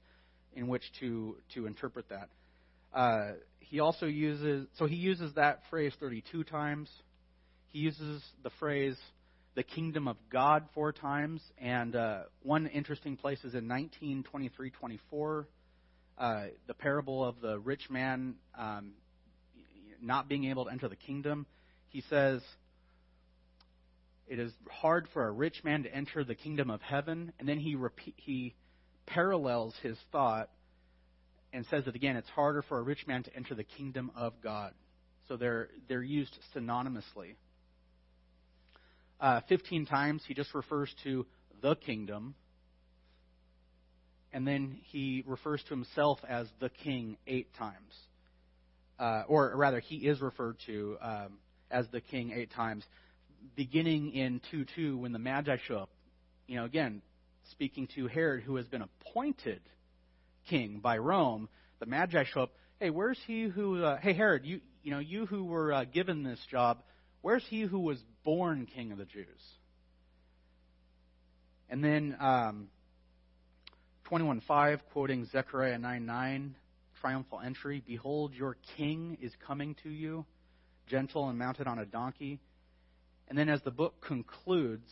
[0.57, 2.29] in which to to interpret that.
[2.93, 6.89] Uh, he also uses so he uses that phrase 32 times.
[7.69, 8.97] He uses the phrase
[9.55, 15.47] the kingdom of God four times, and uh, one interesting place is in 1923 24,
[16.17, 18.91] uh, the parable of the rich man um,
[20.01, 21.47] not being able to enter the kingdom.
[21.89, 22.41] He says,
[24.27, 27.57] It is hard for a rich man to enter the kingdom of heaven, and then
[27.57, 28.53] he, repeat, he
[29.07, 30.49] parallels his thought
[31.53, 34.33] and says that again, it's harder for a rich man to enter the kingdom of
[34.43, 34.73] God.
[35.27, 37.35] So they're, they're used synonymously.
[39.19, 41.25] Uh, 15 times he just refers to
[41.61, 42.35] the kingdom.
[44.31, 47.93] And then he refers to himself as the king eight times.
[48.99, 51.37] Uh, or rather, he is referred to um,
[51.71, 52.83] as the king eight times,
[53.55, 55.89] beginning in 2 2 when the Magi show up.
[56.47, 57.01] You know, again,
[57.51, 59.61] speaking to Herod, who has been appointed
[60.49, 62.51] king by Rome, the Magi show up.
[62.79, 63.83] Hey, where's he who?
[63.83, 66.81] Uh, hey, Herod, you you know you who were uh, given this job.
[67.21, 69.25] Where's he who was born king of the Jews?
[71.69, 72.67] And then um,
[74.09, 76.51] 21.5, quoting Zechariah 9.9,
[77.01, 80.25] triumphal entry, Behold, your king is coming to you,
[80.87, 82.39] gentle and mounted on a donkey.
[83.27, 84.89] And then as the book concludes,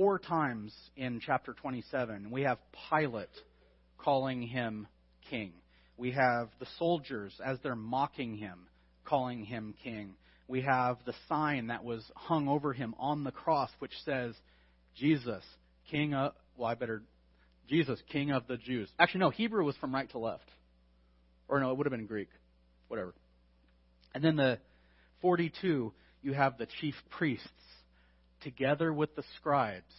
[0.00, 2.56] four times in chapter 27, we have
[2.88, 3.28] Pilate
[3.98, 4.86] calling him
[5.28, 5.52] king.
[5.98, 8.60] We have the soldiers, as they're mocking him,
[9.04, 10.14] calling him king
[10.50, 14.34] we have the sign that was hung over him on the cross, which says,
[14.96, 15.44] Jesus,
[15.90, 17.02] King of, well, I better,
[17.68, 18.90] Jesus, King of the Jews.
[18.98, 20.50] Actually, no, Hebrew was from right to left.
[21.46, 22.28] Or no, it would have been Greek.
[22.88, 23.14] Whatever.
[24.12, 24.58] And then the
[25.22, 27.46] 42, you have the chief priests
[28.42, 29.94] together with the scribes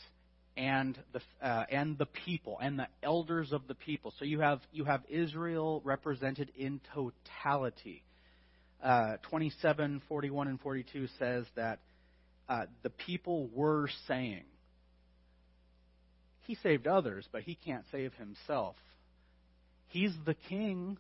[0.58, 4.14] and the uh, and the people and the elders of the people.
[4.20, 8.04] So you have you have Israel represented in totality
[8.84, 11.80] uh, 27, 41, and 42 says that
[12.50, 14.44] uh, the people were saying,
[16.42, 18.76] He saved others, but He can't save Himself.
[19.88, 20.98] He's the King.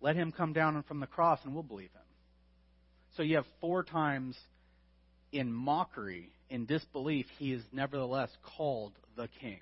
[0.00, 2.00] Let Him come down from the cross and we'll believe Him.
[3.16, 4.34] So you have four times
[5.32, 9.60] in mockery, in disbelief, He is nevertheless called the King.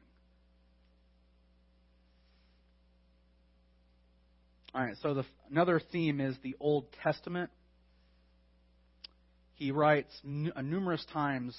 [4.74, 7.50] All right, so the, another theme is the Old Testament.
[9.54, 11.56] He writes n- uh, numerous times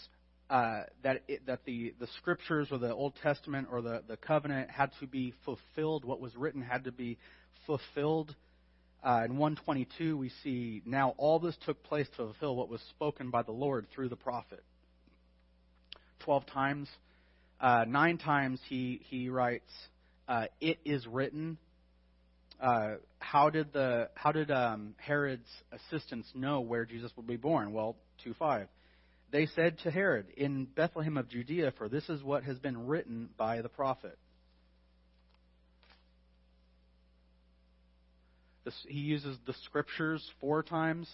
[0.50, 4.70] uh, that it, that the, the scriptures or the Old Testament or the, the covenant
[4.70, 6.06] had to be fulfilled.
[6.06, 7.18] What was written had to be
[7.66, 8.34] fulfilled.
[9.04, 13.32] Uh, in 122, we see now all this took place to fulfill what was spoken
[13.32, 14.64] by the Lord through the prophet.
[16.20, 16.88] Twelve times,
[17.60, 19.72] uh, nine times he he writes,
[20.28, 21.58] uh, "It is written."
[22.62, 27.74] uh, how did the how did um, Herod's assistants know where Jesus would be born?
[27.74, 28.68] Well, two five.
[29.32, 33.30] They said to Herod, "In Bethlehem of Judea, for this is what has been written
[33.36, 34.18] by the prophet."
[38.88, 41.10] He uses the scriptures four times.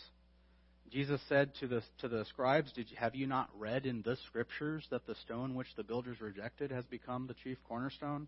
[0.92, 4.18] Jesus said to the to the scribes, "Did you, have you not read in the
[4.28, 8.28] scriptures that the stone which the builders rejected has become the chief cornerstone?"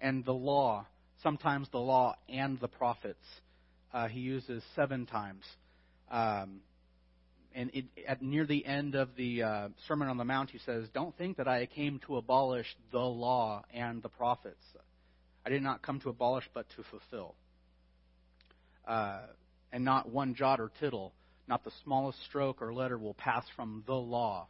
[0.00, 0.86] And the law
[1.22, 3.24] sometimes the law and the prophets.
[3.92, 5.44] Uh, he uses seven times.
[6.10, 6.60] Um,
[7.54, 10.88] and it, at near the end of the uh, Sermon on the Mount, he says,
[10.94, 14.62] "Don't think that I came to abolish the law and the prophets.
[15.44, 17.34] I did not come to abolish, but to fulfill."
[18.86, 19.20] Uh,
[19.72, 21.12] and not one jot or tittle,
[21.48, 24.46] not the smallest stroke or letter will pass from the law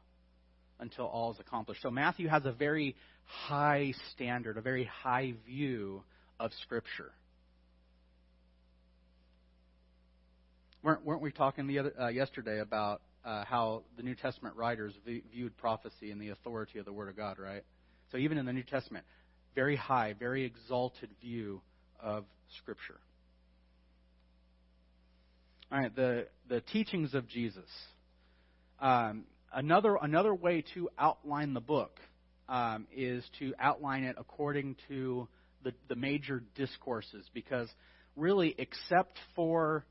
[0.81, 1.83] until all is accomplished.
[1.83, 6.03] So Matthew has a very high standard, a very high view
[6.41, 7.13] of Scripture.
[10.83, 14.93] weren't, weren't we talking the other, uh, yesterday about uh, how the New Testament writers
[15.07, 17.63] v- viewed prophecy and the authority of the Word of God, right?
[18.11, 19.05] So even in the New Testament,
[19.55, 21.61] very high, very exalted view
[22.01, 22.25] of
[22.59, 22.99] Scripture.
[25.73, 27.65] All right, the the teachings of Jesus.
[28.79, 31.99] Um, another another way to outline the book
[32.47, 35.29] um, is to outline it according to
[35.65, 37.71] the the major discourses, because
[38.17, 39.87] really, except for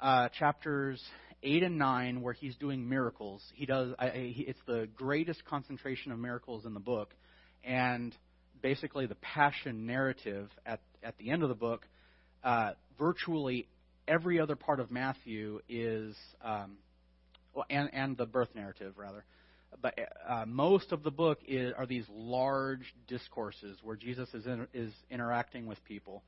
[0.00, 1.00] uh, chapters
[1.44, 3.44] 8 and 9, where he's doing miracles.
[3.54, 3.94] He does.
[4.00, 7.14] I, he, it's the greatest concentration of miracles in the book,
[7.62, 8.12] and
[8.60, 11.86] basically the passion narrative at at the end of the book.
[12.42, 13.68] Uh, virtually
[14.12, 16.76] every other part of Matthew is, um,
[17.54, 19.24] well, and and the birth narrative rather,
[19.80, 19.98] but
[20.28, 24.92] uh, most of the book is, are these large discourses where Jesus is in, is
[25.10, 26.22] interacting with people.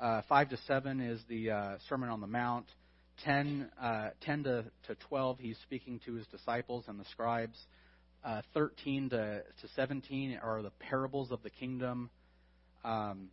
[0.00, 2.66] Uh, five to seven is the uh, Sermon on the Mount.
[3.24, 7.58] 10, uh, 10 to, to 12, he's speaking to his disciples and the scribes.
[8.24, 12.10] Uh, 13 to, to 17 are the parables of the kingdom.
[12.84, 13.28] Um,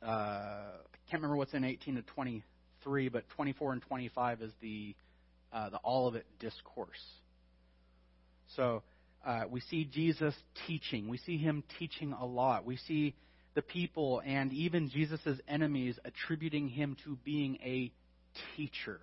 [0.00, 2.02] uh, I can't remember what's in 18 to
[2.86, 4.94] 23, but 24 and 25 is the,
[5.52, 6.88] uh, the Olivet discourse.
[8.54, 8.82] So
[9.26, 10.34] uh, we see Jesus
[10.66, 11.08] teaching.
[11.08, 12.64] We see him teaching a lot.
[12.64, 13.14] We see
[13.54, 17.90] the people and even Jesus' enemies attributing him to being a
[18.56, 19.00] teacher.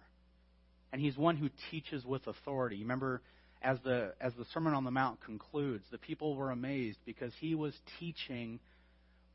[0.93, 2.80] And he's one who teaches with authority.
[2.80, 3.22] Remember,
[3.62, 7.54] as the, as the Sermon on the Mount concludes, the people were amazed because he
[7.54, 8.60] was teaching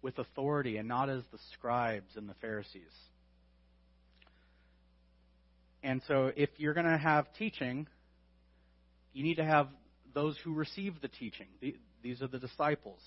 [0.01, 2.83] with authority and not as the scribes and the Pharisees.
[5.83, 7.87] And so, if you're going to have teaching,
[9.13, 9.69] you need to have
[10.15, 11.47] those who receive the teaching.
[12.03, 13.01] These are the disciples.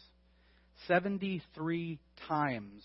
[0.88, 2.84] 73 times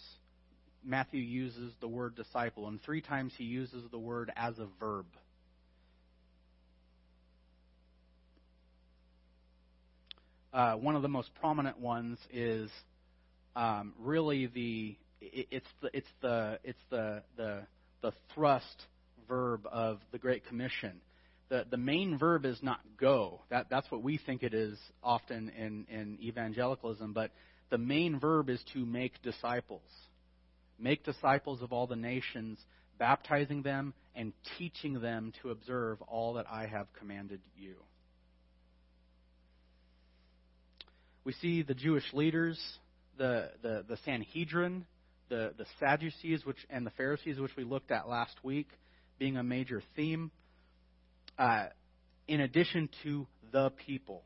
[0.85, 5.07] Matthew uses the word disciple, and three times he uses the word as a verb.
[10.53, 12.71] Uh, one of the most prominent ones is
[13.57, 17.63] um, really the it's the it's the it's the the
[18.03, 18.85] the thrust
[19.27, 21.01] verb of the Great Commission.
[21.49, 23.43] The the main verb is not go.
[23.51, 27.31] That that's what we think it is often in in evangelicalism, but
[27.71, 29.83] the main verb is to make disciples.
[30.79, 32.59] Make disciples of all the nations,
[32.99, 37.75] baptizing them and teaching them to observe all that I have commanded you.
[41.25, 42.59] We see the Jewish leaders,
[43.19, 44.87] the, the, the Sanhedrin,
[45.29, 48.69] the, the Sadducees which, and the Pharisees, which we looked at last week,
[49.19, 50.31] being a major theme,
[51.39, 51.67] uh,
[52.29, 54.23] in addition to the people.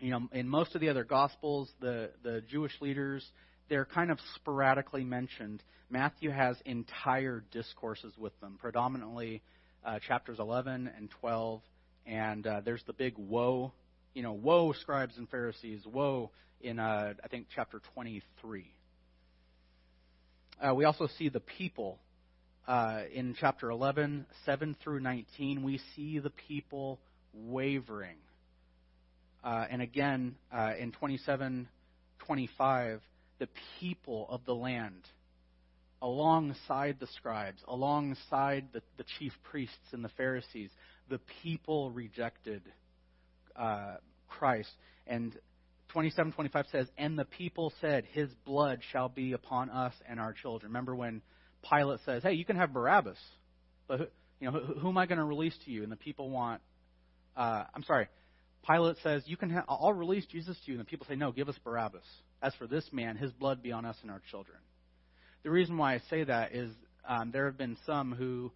[0.00, 3.24] You know, in most of the other Gospels, the, the Jewish leaders
[3.68, 5.62] they're kind of sporadically mentioned.
[5.90, 9.42] Matthew has entire discourses with them, predominantly
[9.84, 11.62] uh, chapters 11 and 12.
[12.06, 13.72] And uh, there's the big woe,
[14.12, 18.70] you know, woe, scribes and Pharisees, woe in, uh, I think, chapter 23.
[20.60, 21.98] Uh, we also see the people.
[22.66, 26.98] Uh, in chapter 11, 7 through 19, we see the people
[27.34, 28.16] wavering.
[29.42, 30.36] Uh, and again,
[30.78, 31.68] in 27,
[32.20, 33.02] 25,
[33.38, 33.48] the
[33.78, 35.02] people of the land
[36.00, 40.70] alongside the scribes, alongside the, the chief priests and the Pharisees.
[41.08, 42.62] The people rejected
[43.56, 43.96] uh,
[44.28, 44.70] Christ.
[45.06, 45.34] And
[45.94, 50.70] 27:25 says, "And the people said, His blood shall be upon us and our children."
[50.70, 51.22] Remember when
[51.68, 53.18] Pilate says, "Hey, you can have Barabbas,
[53.86, 56.30] but you know who, who am I going to release to you?" And the people
[56.30, 56.60] want,
[57.36, 58.08] uh, I'm sorry,
[58.66, 61.32] Pilate says, "You can, ha- I'll release Jesus to you," and the people say, "No,
[61.32, 62.04] give us Barabbas."
[62.42, 64.58] As for this man, his blood be on us and our children.
[65.42, 66.70] The reason why I say that is
[67.06, 68.52] um, there have been some who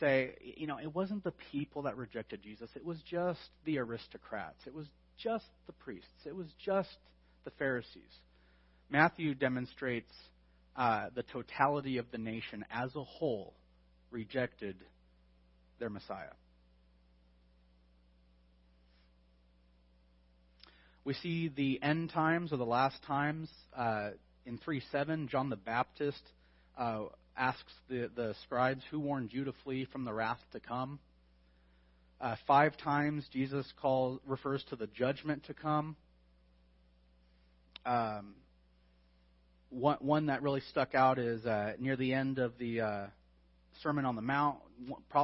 [0.00, 4.60] say, you know, it wasn't the people that rejected Jesus, it was just the aristocrats,
[4.66, 4.86] it was
[5.16, 6.96] just the priests, it was just
[7.44, 8.20] the Pharisees.
[8.90, 10.12] Matthew demonstrates
[10.78, 13.52] uh, the totality of the nation as a whole
[14.12, 14.76] rejected
[15.80, 16.30] their Messiah.
[21.04, 24.10] We see the end times or the last times uh,
[24.46, 25.28] in 3 7.
[25.28, 26.22] John the Baptist
[26.78, 27.06] uh,
[27.36, 31.00] asks the, the scribes, Who warned you to flee from the wrath to come?
[32.20, 35.96] Uh, five times Jesus calls refers to the judgment to come.
[37.84, 38.34] Um,
[39.70, 43.06] one, one that really stuck out is uh, near the end of the uh,
[43.82, 44.58] Sermon on the Mount.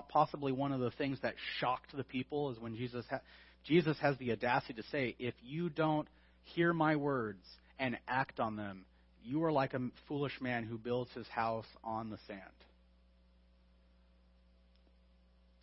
[0.08, 3.20] Possibly one of the things that shocked the people is when Jesus ha-
[3.64, 6.08] Jesus has the audacity to say, "If you don't
[6.42, 7.44] hear my words
[7.78, 8.84] and act on them,
[9.24, 12.40] you are like a foolish man who builds his house on the sand."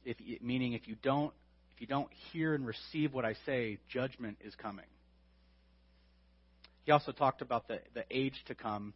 [0.03, 1.33] If, meaning, if you don't
[1.75, 4.85] if you don't hear and receive what I say, judgment is coming.
[6.85, 8.93] He also talked about the, the age to come,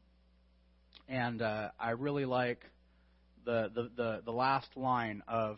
[1.07, 2.61] and uh, I really like
[3.45, 5.57] the, the, the, the last line of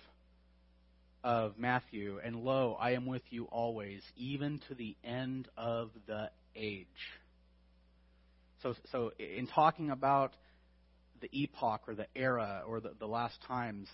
[1.24, 6.30] of Matthew, and lo, I am with you always, even to the end of the
[6.56, 6.88] age.
[8.64, 10.32] So, so in talking about
[11.20, 13.88] the epoch or the era or the, the last times,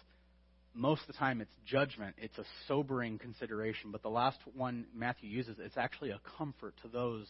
[0.76, 2.16] most of the time it's judgment.
[2.18, 3.92] It's a sobering consideration.
[3.92, 7.28] But the last one Matthew uses, it's actually a comfort to those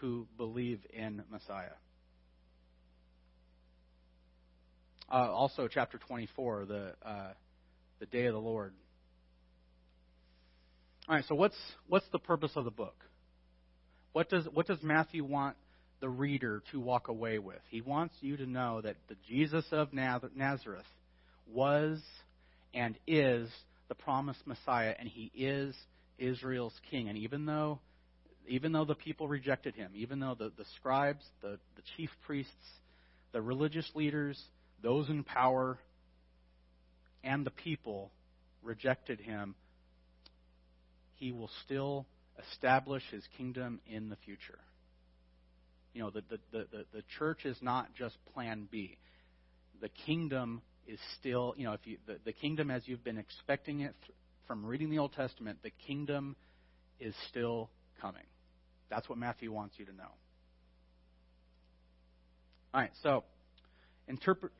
[0.00, 1.76] who believe in Messiah.
[5.10, 7.32] Uh, also, chapter 24, the uh,
[7.98, 8.72] the day of the Lord.
[11.08, 11.24] All right.
[11.28, 11.56] So what's
[11.88, 13.04] what's the purpose of the book?
[14.12, 15.56] What does what does Matthew want
[16.00, 17.60] the reader to walk away with?
[17.68, 20.86] He wants you to know that the Jesus of Nazareth
[21.52, 22.00] was
[22.72, 23.48] and is
[23.88, 25.74] the promised Messiah, and he is
[26.18, 27.08] Israel's king.
[27.08, 27.80] And even though
[28.50, 32.52] even though the people rejected him, even though the, the scribes, the, the chief priests,
[33.32, 34.40] the religious leaders,
[34.82, 35.78] those in power,
[37.22, 38.10] and the people
[38.62, 39.54] rejected him,
[41.14, 42.06] he will still
[42.50, 44.58] establish his kingdom in the future.
[45.94, 48.96] You know, the, the, the, the, church is not just plan B.
[49.80, 53.80] The kingdom is still, you know, if you, the, the kingdom as you've been expecting
[53.80, 53.94] it
[54.48, 56.34] from reading the Old Testament, the kingdom
[56.98, 57.70] is still
[58.00, 58.24] coming.
[58.90, 60.10] That's what Matthew wants you to know.
[62.74, 63.24] All right, so
[64.08, 64.52] interpret.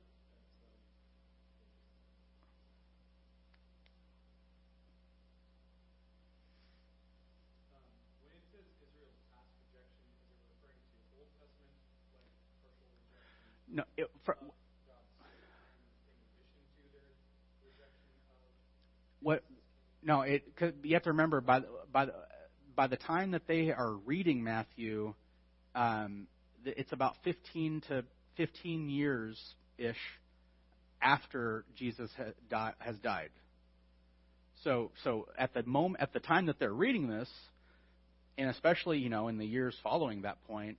[13.72, 14.36] No, it, for,
[19.20, 19.44] what?
[20.02, 20.42] No, it.
[20.82, 21.60] You have to remember by
[21.92, 22.08] by
[22.80, 25.12] by the time that they are reading Matthew,
[25.74, 26.26] um,
[26.64, 28.04] it's about 15 to
[28.38, 29.38] 15 years
[29.76, 29.98] ish
[31.02, 32.10] after Jesus
[32.78, 33.28] has died.
[34.64, 37.28] So, so at the moment, at the time that they're reading this,
[38.38, 40.78] and especially you know in the years following that point,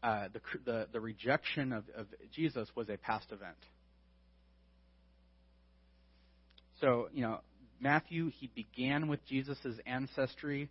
[0.00, 3.58] uh, the, the the rejection of, of Jesus was a past event.
[6.80, 7.40] So you know
[7.80, 10.70] Matthew he began with Jesus' ancestry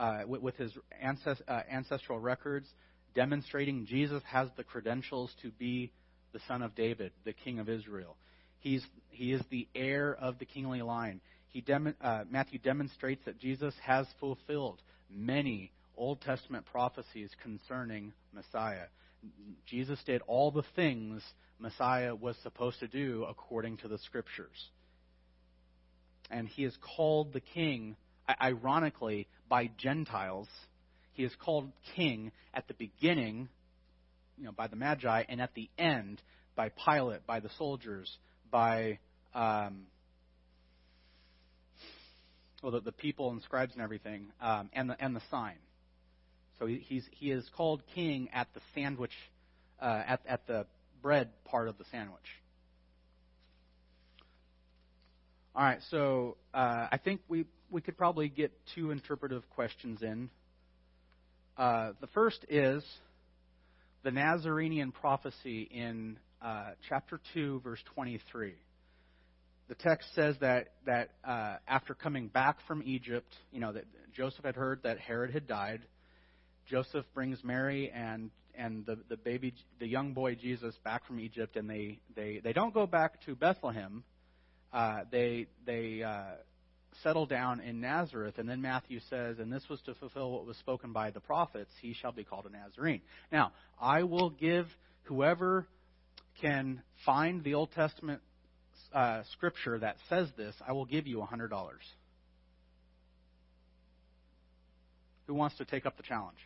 [0.00, 2.66] uh, with, with, his ancest, uh, ancestral records,
[3.14, 5.92] demonstrating Jesus has the credentials to be
[6.32, 8.16] the son of David, the king of Israel.
[8.60, 11.20] He's, he is the heir of the kingly line.
[11.48, 14.80] He dem- uh, Matthew demonstrates that Jesus has fulfilled
[15.10, 18.86] many Old Testament prophecies concerning Messiah.
[19.66, 21.22] Jesus did all the things
[21.58, 24.70] Messiah was supposed to do according to the scriptures.
[26.30, 27.96] And he is called the king
[28.40, 30.48] ironically, by Gentiles.
[31.12, 33.48] He is called king at the beginning,
[34.38, 36.20] you know, by the Magi, and at the end
[36.56, 38.18] by Pilate, by the soldiers,
[38.50, 38.98] by
[39.34, 39.86] um,
[42.62, 45.56] well, the, the, people and scribes and everything, um, and the and the sign.
[46.58, 49.12] So he, he's he is called king at the sandwich,
[49.80, 50.66] uh, at at the
[51.02, 52.20] bread part of the sandwich.
[55.54, 60.30] All right, so uh, I think we we could probably get two interpretive questions in.
[61.56, 62.84] Uh, the first is
[64.02, 68.54] the Nazarene prophecy in uh, chapter 2, verse 23.
[69.68, 74.44] The text says that, that uh, after coming back from Egypt, you know, that Joseph
[74.44, 75.82] had heard that Herod had died.
[76.68, 81.56] Joseph brings Mary and and the, the baby, the young boy Jesus, back from Egypt,
[81.56, 84.02] and they they, they don't go back to Bethlehem.
[84.72, 86.34] Uh, they they uh,
[87.02, 88.38] settle down in Nazareth.
[88.38, 91.70] And then Matthew says, and this was to fulfill what was spoken by the prophets,
[91.80, 93.00] he shall be called a Nazarene.
[93.30, 94.66] Now, I will give
[95.04, 95.66] whoever
[96.40, 98.20] can find the Old Testament
[98.92, 101.50] uh, scripture that says this, I will give you a $100.
[105.26, 106.38] Who wants to take up the challenge?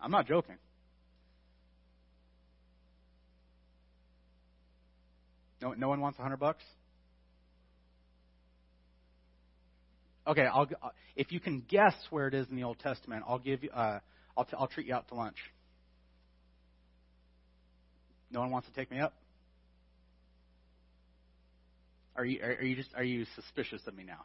[0.00, 0.56] I'm not joking.
[5.60, 6.64] No, no one wants a hundred bucks.
[10.26, 10.68] Okay, I'll,
[11.16, 13.70] if you can guess where it is in the Old Testament, I'll give you.
[13.70, 14.00] Uh,
[14.36, 15.36] I'll, t- I'll treat you out to lunch.
[18.30, 19.14] No one wants to take me up.
[22.16, 24.24] Are you are, are you just are you suspicious of me now?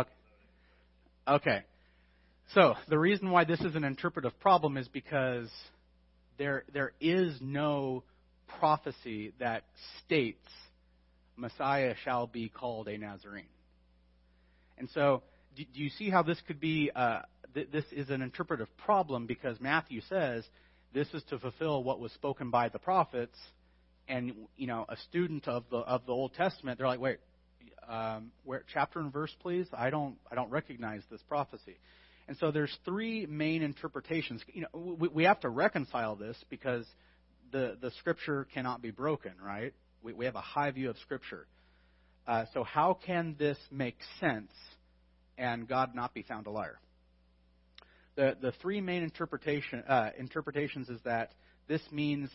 [0.00, 0.10] Okay.
[1.26, 1.62] Okay.
[2.54, 5.48] So the reason why this is an interpretive problem is because
[6.38, 8.04] there there is no
[8.60, 9.64] prophecy that
[10.04, 10.46] states
[11.36, 13.44] Messiah shall be called a Nazarene.
[14.78, 15.22] And so,
[15.56, 16.90] do, do you see how this could be?
[16.94, 17.20] Uh,
[17.54, 20.44] th- this is an interpretive problem because Matthew says
[20.92, 23.36] this is to fulfill what was spoken by the prophets,
[24.08, 27.18] and you know, a student of the of the Old Testament, they're like, wait,
[27.88, 29.66] um, where chapter and verse, please?
[29.72, 31.76] I don't I don't recognize this prophecy.
[32.26, 34.42] And so there's three main interpretations.
[34.46, 36.86] You know, we, we have to reconcile this because
[37.52, 39.74] the the scripture cannot be broken, right?
[40.02, 41.46] We, we have a high view of scripture.
[42.26, 44.50] Uh, so how can this make sense
[45.36, 46.78] and God not be found a liar?
[48.16, 51.32] The the three main interpretation uh, interpretations is that
[51.66, 52.30] this means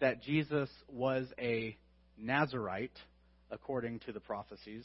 [0.00, 1.76] that Jesus was a
[2.16, 2.98] Nazarite
[3.50, 4.84] according to the prophecies.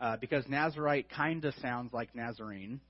[0.00, 2.80] Uh, because Nazarite kind of sounds like Nazarene.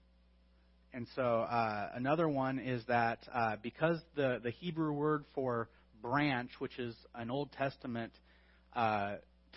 [0.92, 5.68] And so uh, another one is that uh, because the, the Hebrew word for
[6.02, 8.12] branch, which is an Old Testament
[8.74, 9.16] uh,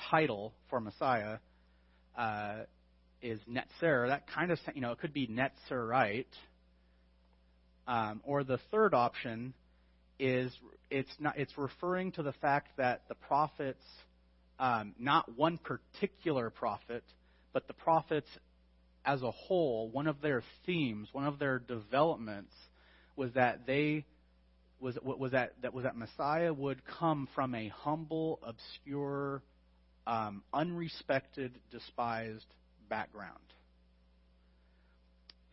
[0.10, 1.38] title for Messiah,
[2.18, 2.60] uh,
[3.22, 6.26] is Netzer, that kind of, you know, it could be Netzerite.
[7.88, 9.54] Um, or the third option
[10.20, 10.52] is
[10.89, 13.84] it's not it's referring to the fact that the prophets,
[14.60, 17.04] um, not one particular prophet,
[17.54, 18.28] but the prophets
[19.04, 22.54] as a whole, one of their themes, one of their developments
[23.16, 24.06] was that they
[24.80, 29.42] was was that that was that Messiah would come from a humble, obscure,
[30.08, 32.45] um, unrespected, despised
[32.89, 33.38] background.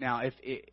[0.01, 0.71] Now, if it,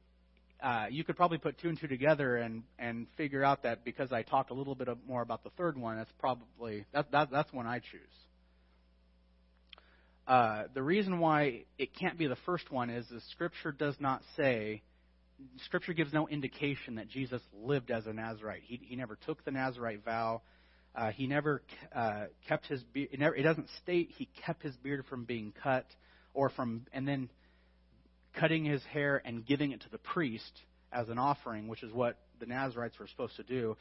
[0.62, 4.12] uh, you could probably put two and two together and and figure out that because
[4.12, 7.52] I talked a little bit more about the third one, that's probably that, that that's
[7.52, 8.02] one I choose.
[10.28, 14.22] Uh, the reason why it can't be the first one is the Scripture does not
[14.36, 14.82] say.
[15.66, 18.62] Scripture gives no indication that Jesus lived as a Nazarite.
[18.64, 20.42] He, he never took the Nazarite vow.
[20.96, 21.62] Uh, he never
[21.94, 23.10] uh, kept his beard.
[23.12, 25.86] It, doesn't state he kept his beard from being cut,
[26.34, 27.30] or from and then
[28.34, 32.18] cutting his hair and giving it to the priest as an offering, which is what
[32.40, 33.76] the Nazarites were supposed to do.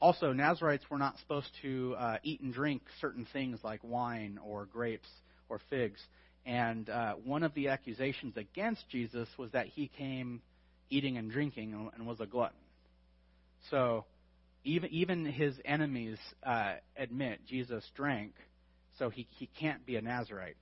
[0.00, 4.66] Also, Nazarites were not supposed to uh, eat and drink certain things like wine or
[4.66, 5.08] grapes
[5.48, 6.00] or figs.
[6.44, 10.42] And uh, one of the accusations against Jesus was that he came
[10.90, 12.58] eating and drinking and was a glutton.
[13.70, 14.04] So
[14.66, 18.32] even even his enemies uh, admit Jesus drank,
[18.98, 20.56] so he he can't be a Nazarite.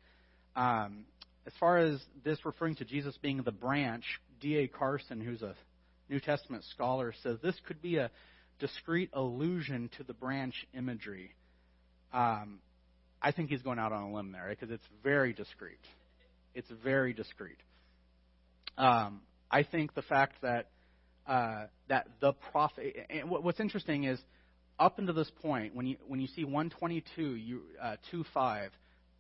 [0.54, 1.06] Um,
[1.46, 4.04] as far as this referring to Jesus being the branch,
[4.40, 4.68] D.A.
[4.68, 5.54] Carson, who's a
[6.08, 8.10] New Testament scholar, says this could be a
[8.60, 11.34] discrete allusion to the branch imagery.
[12.12, 12.60] Um,
[13.20, 15.80] I think he's going out on a limb there because it's very discreet.
[16.54, 17.58] It's very discreet.
[18.78, 20.68] Um, I think the fact that
[21.26, 22.96] uh, that the prophet.
[23.10, 24.20] And what's interesting is
[24.78, 28.70] up until this point, when you when you see 122, you uh, 25,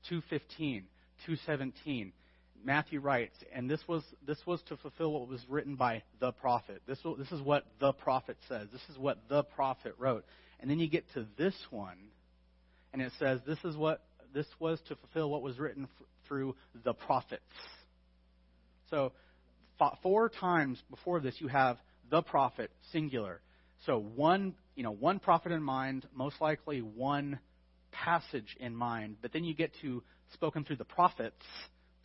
[0.08, 0.84] 215,
[1.26, 2.12] 217,
[2.64, 6.82] Matthew writes, and this was this was to fulfill what was written by the prophet.
[6.86, 8.68] This this is what the prophet says.
[8.72, 10.24] This is what the prophet wrote.
[10.60, 11.98] And then you get to this one,
[12.92, 14.02] and it says this is what
[14.32, 17.42] this was to fulfill what was written f- through the prophets.
[18.90, 19.12] So
[20.02, 21.78] four times before this, you have
[22.10, 23.40] the prophet singular.
[23.86, 27.38] So one, you know, one prophet in mind, most likely one
[27.92, 29.16] passage in mind.
[29.22, 30.02] But then you get to
[30.32, 31.44] spoken through the prophets,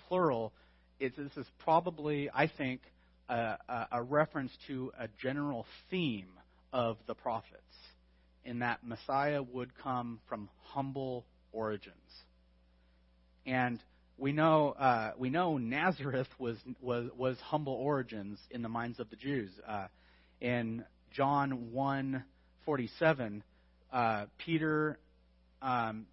[0.08, 0.54] plural.
[1.00, 2.82] It's, this is probably, I think,
[3.30, 6.30] a, a, a reference to a general theme
[6.74, 7.64] of the prophets,
[8.45, 11.95] in that Messiah would come from humble origins.
[13.45, 13.80] And
[14.20, 19.09] we know uh, we know Nazareth was was was humble origins in the minds of
[19.09, 19.49] the Jews.
[19.67, 19.88] Uh,
[20.41, 22.24] in John one
[22.65, 23.43] forty seven,
[23.91, 24.99] uh, Peter
[25.61, 26.05] um,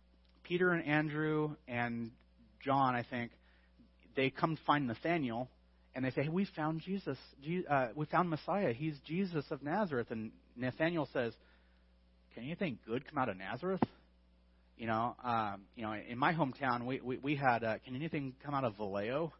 [0.44, 2.10] Peter and Andrew and
[2.64, 3.32] John, I think,
[4.14, 5.48] they come find Nathaniel
[5.94, 7.18] and they say, "Hey, we found Jesus.
[7.68, 8.72] Uh, we found Messiah.
[8.72, 11.32] He's Jesus of Nazareth." And Nathaniel says,
[12.34, 13.82] "Can anything good come out of Nazareth?"
[14.76, 17.64] You know, um, you know, in my hometown, we we, we had.
[17.64, 19.32] Uh, can anything come out of Vallejo?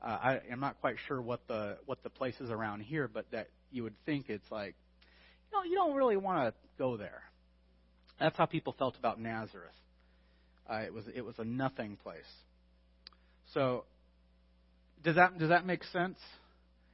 [0.00, 3.26] Uh, I, I'm not quite sure what the what the place is around here, but
[3.32, 4.74] that you would think it's like,
[5.50, 7.22] you know, you don't really want to go there.
[8.20, 9.74] That's how people felt about Nazareth.
[10.68, 12.22] Uh, it was it was a nothing place.
[13.52, 13.84] So
[15.02, 16.18] does that does that make sense?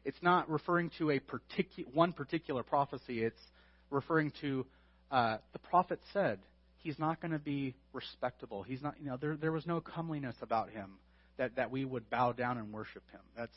[0.04, 3.22] It's not referring to a particular one particular prophecy.
[3.22, 3.40] It's
[3.90, 4.64] referring to
[5.10, 6.38] uh, the prophet said
[6.78, 8.62] he's not going to be respectable.
[8.62, 8.94] He's not.
[9.00, 10.98] You know, there there was no comeliness about him
[11.36, 13.20] that that we would bow down and worship him.
[13.36, 13.56] That's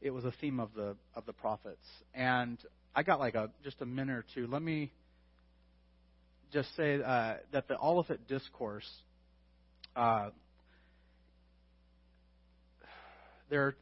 [0.00, 1.86] it was a theme of the of the prophets.
[2.14, 2.58] And
[2.94, 4.46] I got like a just a minute or two.
[4.46, 4.92] Let me
[6.52, 8.88] just say uh, that the Olivet discourse.
[9.94, 10.30] Uh,
[13.50, 13.74] there,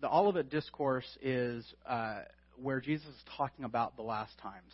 [0.00, 2.20] the Olivet discourse is uh,
[2.60, 4.72] where Jesus is talking about the last times,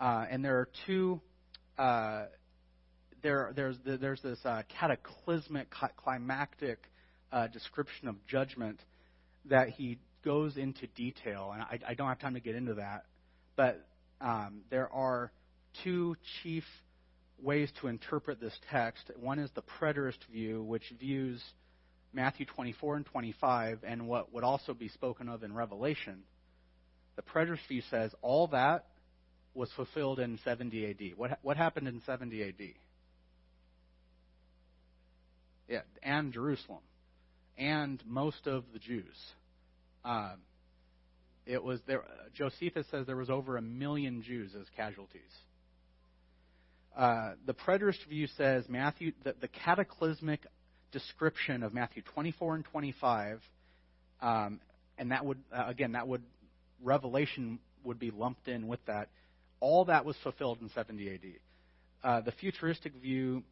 [0.00, 1.20] uh, and there are two.
[1.80, 2.26] Uh,
[3.22, 6.78] there, there's there's this uh, cataclysmic, climactic
[7.54, 8.80] description of judgment
[9.46, 13.04] that he goes into detail, and I, I don't have time to get into that.
[13.56, 13.86] But
[14.20, 15.32] um, there are
[15.82, 16.64] two chief
[17.42, 19.10] ways to interpret this text.
[19.18, 21.42] One is the preterist view, which views
[22.12, 26.24] Matthew 24 and 25 and what would also be spoken of in Revelation.
[27.16, 28.84] The preterist view says all that
[29.54, 31.18] was fulfilled in 70 AD.
[31.18, 32.54] What, what happened in 70 AD?
[35.68, 36.80] Yeah, and Jerusalem
[37.60, 39.04] and most of the Jews.
[40.04, 40.38] Um,
[41.46, 42.02] it was there.
[42.34, 45.20] Josephus says there was over a million Jews as casualties.
[46.96, 50.40] Uh, the preterist view says Matthew that the cataclysmic
[50.90, 53.40] description of Matthew 24 and 25,
[54.22, 54.60] um,
[54.98, 56.22] and that would uh, again that would
[56.82, 59.08] Revelation would be lumped in with that.
[59.60, 61.20] All that was fulfilled in 70 AD.
[62.02, 63.42] Uh, the futuristic view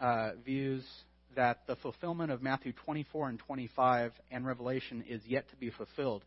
[0.00, 0.84] uh, views
[1.36, 6.24] that the fulfillment of Matthew 24 and 25 and Revelation is yet to be fulfilled.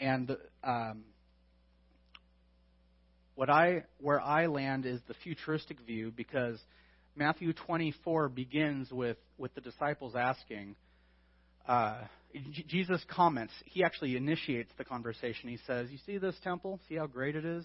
[0.00, 1.04] And um,
[3.34, 6.58] what I where I land is the futuristic view because
[7.16, 10.76] Matthew 24 begins with with the disciples asking.
[11.66, 12.02] Uh,
[12.68, 13.52] Jesus comments.
[13.64, 15.48] He actually initiates the conversation.
[15.48, 16.80] He says, "You see this temple?
[16.88, 17.64] See how great it is?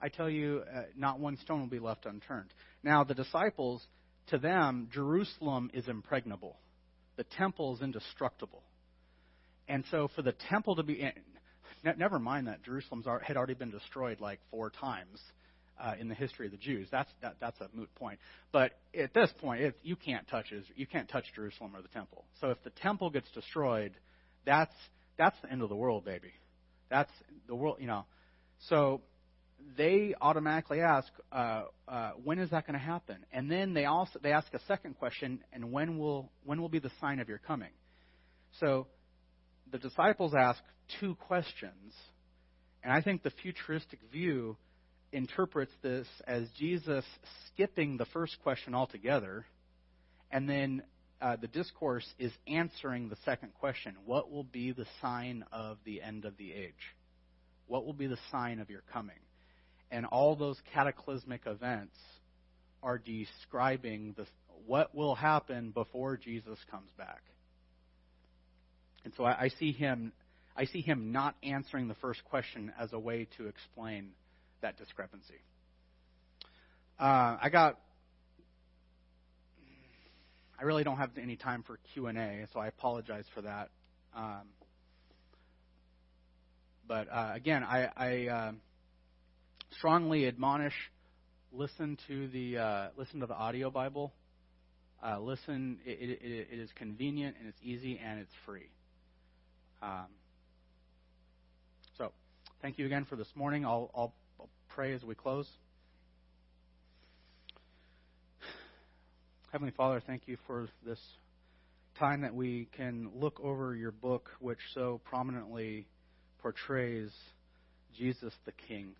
[0.00, 3.86] I tell you, uh, not one stone will be left unturned." Now the disciples
[4.28, 6.56] to them, Jerusalem is impregnable.
[7.16, 8.62] The temple is indestructible.
[9.68, 11.10] And so for the temple to be,
[11.96, 15.20] never mind that Jerusalem had already been destroyed like four times
[15.80, 16.88] uh, in the history of the Jews.
[16.90, 18.18] That's that, that's a moot point.
[18.52, 22.24] But at this point, you can't touch you can't touch Jerusalem or the temple.
[22.40, 23.92] So if the temple gets destroyed,
[24.44, 24.74] that's
[25.18, 26.32] that's the end of the world, baby.
[26.90, 27.10] That's
[27.46, 28.04] the world, you know.
[28.68, 29.00] So
[29.76, 33.16] they automatically ask, uh, uh, when is that going to happen?
[33.32, 36.78] And then they also they ask a second question, and when will when will be
[36.78, 37.72] the sign of your coming?
[38.60, 38.86] So
[39.72, 40.60] the disciples ask
[41.00, 41.92] two questions,
[42.82, 44.56] and I think the futuristic view
[45.12, 47.04] interprets this as Jesus
[47.48, 49.46] skipping the first question altogether,
[50.30, 50.82] and then
[51.20, 56.02] uh, the discourse is answering the second question: What will be the sign of the
[56.02, 56.94] end of the age?
[57.66, 59.16] What will be the sign of your coming?
[59.90, 61.96] And all those cataclysmic events
[62.82, 64.26] are describing the,
[64.66, 67.22] what will happen before Jesus comes back.
[69.04, 70.12] And so I, I see him
[70.56, 74.10] I see him not answering the first question as a way to explain
[74.62, 75.42] that discrepancy.
[76.98, 77.78] Uh, I got.
[80.56, 83.70] I really don't have any time for Q and A, so I apologize for that.
[84.14, 84.42] Um,
[86.86, 88.52] but uh, again, I, I uh,
[89.78, 90.74] strongly admonish
[91.54, 94.12] listen to the uh, listen to the audio Bible.
[95.02, 98.70] Uh, listen, it, it, it is convenient and it's easy and it's free.
[99.82, 100.06] Um,
[101.98, 102.10] so,
[102.62, 103.66] thank you again for this morning.
[103.66, 105.46] I'll, I'll, I'll pray as we close.
[109.52, 110.98] Heavenly Father, thank you for this
[111.98, 115.86] time that we can look over your book, which so prominently
[116.40, 117.10] portrays
[117.96, 118.94] Jesus the King.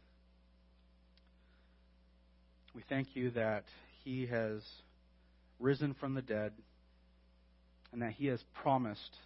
[2.75, 3.65] We thank you that
[4.05, 4.63] he has
[5.61, 6.53] risen from the dead
[7.93, 9.17] and that he has promised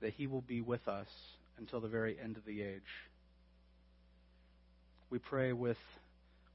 [0.00, 1.08] that he will be with us
[1.58, 2.82] until the very end of the age.
[5.10, 5.78] We pray with,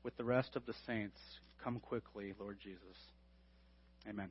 [0.03, 1.19] with the rest of the saints,
[1.63, 2.97] come quickly, Lord Jesus.
[4.07, 4.29] Amen.